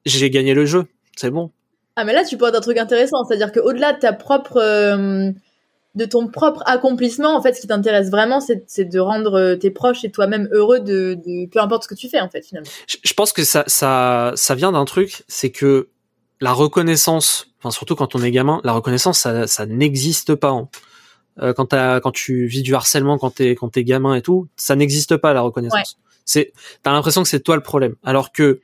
[0.05, 0.87] j'ai gagné le jeu.
[1.15, 1.51] C'est bon.
[1.95, 5.31] Ah mais là tu pointes un truc intéressant, c'est-à-dire qu'au-delà de ta propre, euh,
[5.95, 9.71] de ton propre accomplissement, en fait, ce qui t'intéresse vraiment, c'est de rendre euh, tes
[9.71, 12.69] proches et toi-même heureux de, de peu importe ce que tu fais en fait finalement.
[12.87, 15.87] je je pense que ça, ça, ça vient d'un truc, c'est que
[16.41, 20.49] la reconnaissance, enfin surtout quand on est gamin, la reconnaissance, ça, ça n'existe pas.
[20.49, 20.67] hein.
[21.41, 24.75] Euh, quand, quand tu vis du harcèlement, quand t'es quand t'es gamin et tout, ça
[24.75, 25.97] n'existe pas la reconnaissance.
[26.25, 28.61] C'est, t'as l'impression que c'est toi le problème, alors que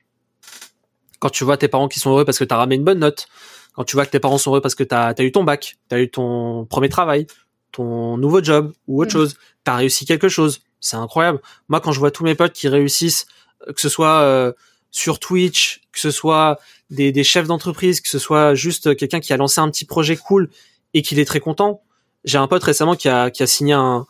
[1.19, 3.27] quand tu vois tes parents qui sont heureux parce que t'as ramené une bonne note,
[3.73, 5.77] quand tu vois que tes parents sont heureux parce que t'as as eu ton bac,
[5.89, 7.27] t'as eu ton premier travail,
[7.71, 9.21] ton nouveau job ou autre Mhm.
[9.21, 11.39] chose, t'as réussi quelque chose, c'est incroyable.
[11.69, 13.27] Moi, quand je vois tous mes potes qui réussissent,
[13.67, 14.51] euh, que ce soit euh,
[14.91, 16.59] sur Twitch, que ce soit
[16.89, 20.17] des, des chefs d'entreprise, que ce soit juste quelqu'un qui a lancé un petit projet
[20.17, 20.49] cool
[20.93, 21.81] et qu'il est très content.
[22.25, 24.05] J'ai un pote récemment qui a, qui a signé un,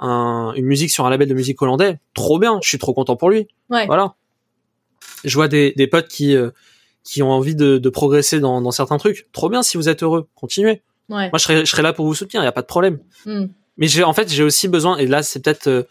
[0.00, 2.00] un- une musique sur un label de musique hollandais.
[2.14, 3.46] Trop bien, je suis trop content pour lui.
[3.70, 3.86] Ouais.
[3.86, 4.14] Voilà.
[5.22, 6.50] Je vois des, des potes qui, euh,
[7.04, 9.28] qui ont envie de, de progresser dans, dans certains trucs.
[9.32, 10.82] Trop bien si vous êtes heureux, continuez.
[11.10, 11.28] Ouais.
[11.30, 12.98] Moi, je serais là pour vous soutenir, il y a pas de problème.
[13.26, 13.46] Hmm.
[13.76, 15.82] Mais j'ai, en fait, j'ai aussi besoin, et là, c'est peut-être, euh,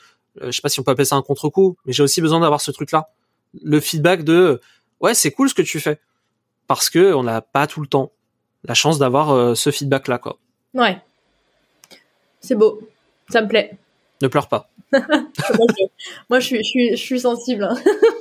[0.41, 2.39] euh, je sais pas si on peut appeler ça un contre-coup, mais j'ai aussi besoin
[2.39, 3.09] d'avoir ce truc-là.
[3.63, 4.61] Le feedback de, euh,
[5.01, 5.99] ouais, c'est cool ce que tu fais.
[6.65, 8.11] Parce que on n'a pas tout le temps
[8.63, 10.37] la chance d'avoir euh, ce feedback-là, quoi.
[10.73, 10.97] Ouais.
[12.39, 12.81] C'est beau,
[13.29, 13.77] ça me plaît.
[14.21, 14.69] Ne pleure pas.
[16.29, 17.65] Moi, je, suis, je suis, je suis sensible.
[17.65, 17.75] hein.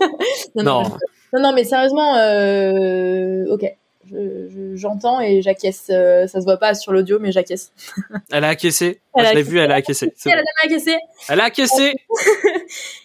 [0.57, 0.97] non, non, Non.
[1.33, 3.65] Non, non, mais sérieusement, euh, ok.
[4.11, 5.87] Je- je- J'entends et j'acquiesce.
[5.91, 7.73] euh, ça se voit pas sur l'audio, mais j'acquiesce.
[8.33, 9.01] Elle a acquiescé.
[9.15, 10.13] Elle Moi, je l'ai vu, elle a acquiescé.
[10.27, 10.97] Elle a acquiescé.
[11.29, 11.95] Elle a acquiescé.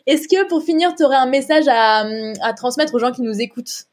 [0.08, 2.06] Est-ce que pour finir, tu aurais un message à,
[2.42, 3.86] à transmettre aux gens qui nous écoutent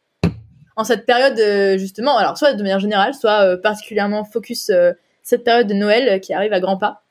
[0.76, 4.70] en cette période euh, justement, alors soit de manière générale, soit particulièrement focus
[5.22, 7.02] cette période de Noël qui arrive à grands pas?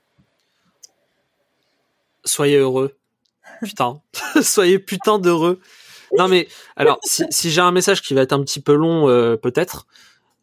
[2.26, 2.95] Soyez heureux.
[3.61, 4.01] Putain.
[4.41, 5.59] Soyez putain d'heureux.
[6.18, 9.09] Non mais, alors, si, si j'ai un message qui va être un petit peu long,
[9.09, 9.88] euh, peut-être,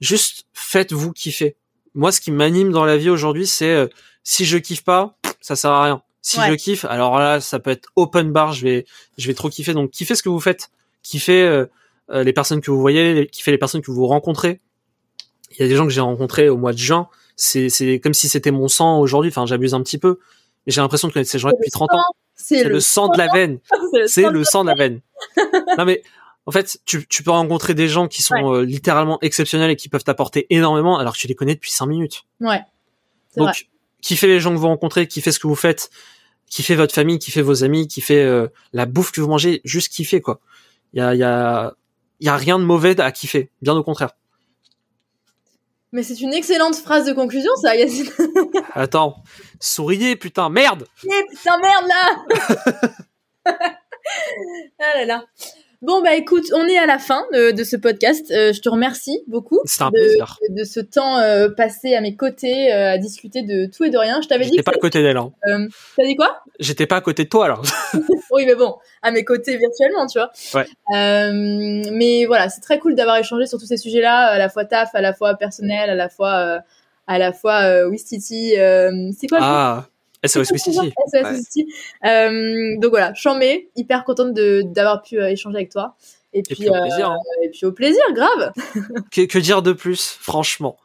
[0.00, 1.56] juste faites-vous kiffer.
[1.94, 3.86] Moi, ce qui m'anime dans la vie aujourd'hui, c'est euh,
[4.24, 6.02] si je kiffe pas, ça sert à rien.
[6.22, 6.50] Si Ouais.
[6.50, 9.72] je kiffe, alors là, ça peut être open bar, je vais, je vais trop kiffer.
[9.72, 10.70] Donc, kiffez ce que vous faites.
[11.02, 11.66] Kiffez euh,
[12.10, 14.60] euh, les personnes que vous voyez, les- kiffez les personnes que vous rencontrez.
[15.52, 17.08] Il y a des gens que j'ai rencontrés au mois de juin.
[17.36, 19.30] C'est, c'est comme si c'était mon sang aujourd'hui.
[19.30, 20.18] Enfin, j'abuse un petit peu.
[20.66, 22.02] Mais j'ai l'impression de connaître ces gens depuis 30 ans.
[22.58, 23.58] C'est le sang de la veine.
[24.06, 25.00] C'est le sang de la veine.
[25.78, 26.02] non mais
[26.46, 28.58] en fait, tu, tu peux rencontrer des gens qui sont Ouais.
[28.60, 31.86] euh, littéralement exceptionnels et qui peuvent t'apporter énormément alors que tu les connais depuis 5
[31.86, 32.24] minutes.
[32.40, 32.60] Ouais.
[33.36, 33.46] Vrai.
[33.46, 33.66] Donc
[34.00, 35.90] kiffez les gens que vous rencontrez, kiffez ce que vous faites,
[36.48, 40.20] kiffez votre famille, kiffez vos amis, kiffez euh, la bouffe que vous mangez, juste kiffez
[40.20, 40.40] quoi.
[40.94, 41.74] Il y a, y a,
[42.20, 44.10] y a rien de mauvais à kiffer, bien au contraire.
[45.92, 48.08] Mais c'est une excellente phrase de conclusion, ça, Yacine.
[48.74, 49.22] Attends,
[49.58, 52.24] souriez, putain, merde putain, merde, là
[54.78, 55.24] Ah là là.
[55.82, 58.30] Bon, bah écoute, on est à la fin de, de ce podcast.
[58.30, 60.36] Euh, je te remercie beaucoup C'était un de, plaisir.
[60.50, 63.96] de ce temps euh, passé à mes côtés euh, à discuter de tout et de
[63.96, 64.20] rien.
[64.20, 65.16] Je t'avais dit J'étais pas à côté d'elle.
[65.16, 65.32] Hein.
[65.48, 65.66] euh,
[65.96, 66.42] T'as dit quoi?
[66.58, 67.62] J'étais pas à côté de toi alors.
[68.30, 70.30] Oui, mais bon, à mes côtés virtuellement, tu vois.
[70.54, 70.66] Ouais.
[70.94, 71.32] Euh,
[71.92, 74.94] mais voilà, c'est très cool d'avoir échangé sur tous ces sujets-là, à la fois taf,
[74.94, 76.58] à la fois personnel, à la fois, euh,
[77.06, 78.54] à la fois euh, Wistiti.
[78.58, 79.86] Euh, c'est quoi le ah,
[80.26, 80.48] SOS.
[80.48, 80.78] SOS
[82.02, 82.76] Ouais.
[82.78, 85.96] Donc voilà, chambé, hyper contente de d'avoir pu euh, échanger avec toi.
[86.32, 87.16] Et puis, puis au euh, plaisir, hein.
[87.42, 88.52] et puis au plaisir, grave.
[89.10, 90.76] Que, que dire de plus, franchement?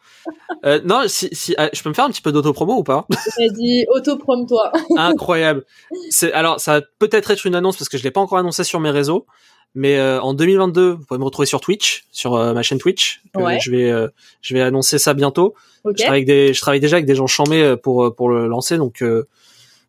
[0.66, 3.06] Euh, Non, si, si, je peux me faire un petit peu d'autopromo ou pas?
[3.40, 4.72] J'ai dit auto-prom-toi.
[4.98, 5.64] Incroyable.
[6.10, 8.64] C'est alors ça va peut-être être une annonce parce que je l'ai pas encore annoncé
[8.64, 9.28] sur mes réseaux,
[9.76, 13.22] mais euh, en 2022, vous pouvez me retrouver sur Twitch, sur euh, ma chaîne Twitch.
[13.36, 13.60] Ouais.
[13.62, 14.08] Je vais euh,
[14.42, 15.54] je vais annoncer ça bientôt.
[15.84, 15.96] Ok.
[15.98, 18.30] Je travaille avec des je travaille déjà avec des gens chamés euh, pour euh, pour
[18.30, 19.28] le lancer donc euh,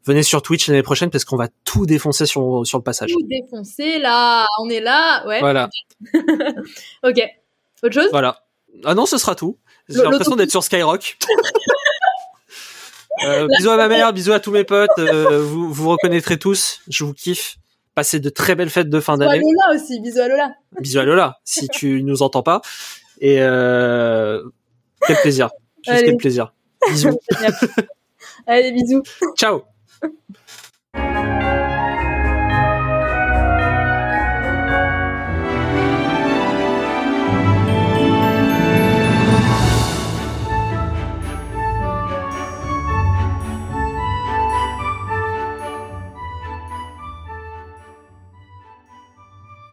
[0.04, 3.10] venez sur Twitch l'année prochaine parce qu'on va tout défoncer sur sur le passage.
[3.12, 5.40] Tout défoncé là, on est là, ouais.
[5.40, 5.70] Voilà,
[7.02, 7.20] Ok.
[7.82, 8.08] Autre chose?
[8.10, 8.42] Voilà.
[8.84, 9.58] Ah non, ce sera tout.
[9.88, 11.16] J'ai l'impression d'être sur Skyrock.
[13.24, 14.90] Euh, bisous à ma mère, bisous à tous mes potes.
[14.98, 16.80] euh, vous vous reconnaîtrez tous.
[16.88, 17.56] Je vous kiffe.
[17.96, 19.40] Passez de très belles fêtes de fin Bisous à d'année.
[19.42, 20.54] Lola aussi, bisous à Lola.
[20.80, 22.60] Bisous à Lola, si tu nous entends pas.
[23.22, 24.42] Et euh,
[25.06, 25.48] quel plaisir.
[25.78, 26.08] Juste Allez.
[26.08, 26.52] quel plaisir.
[26.90, 27.18] Bisous.
[28.46, 29.02] Allez, bisous.
[29.34, 29.62] Ciao.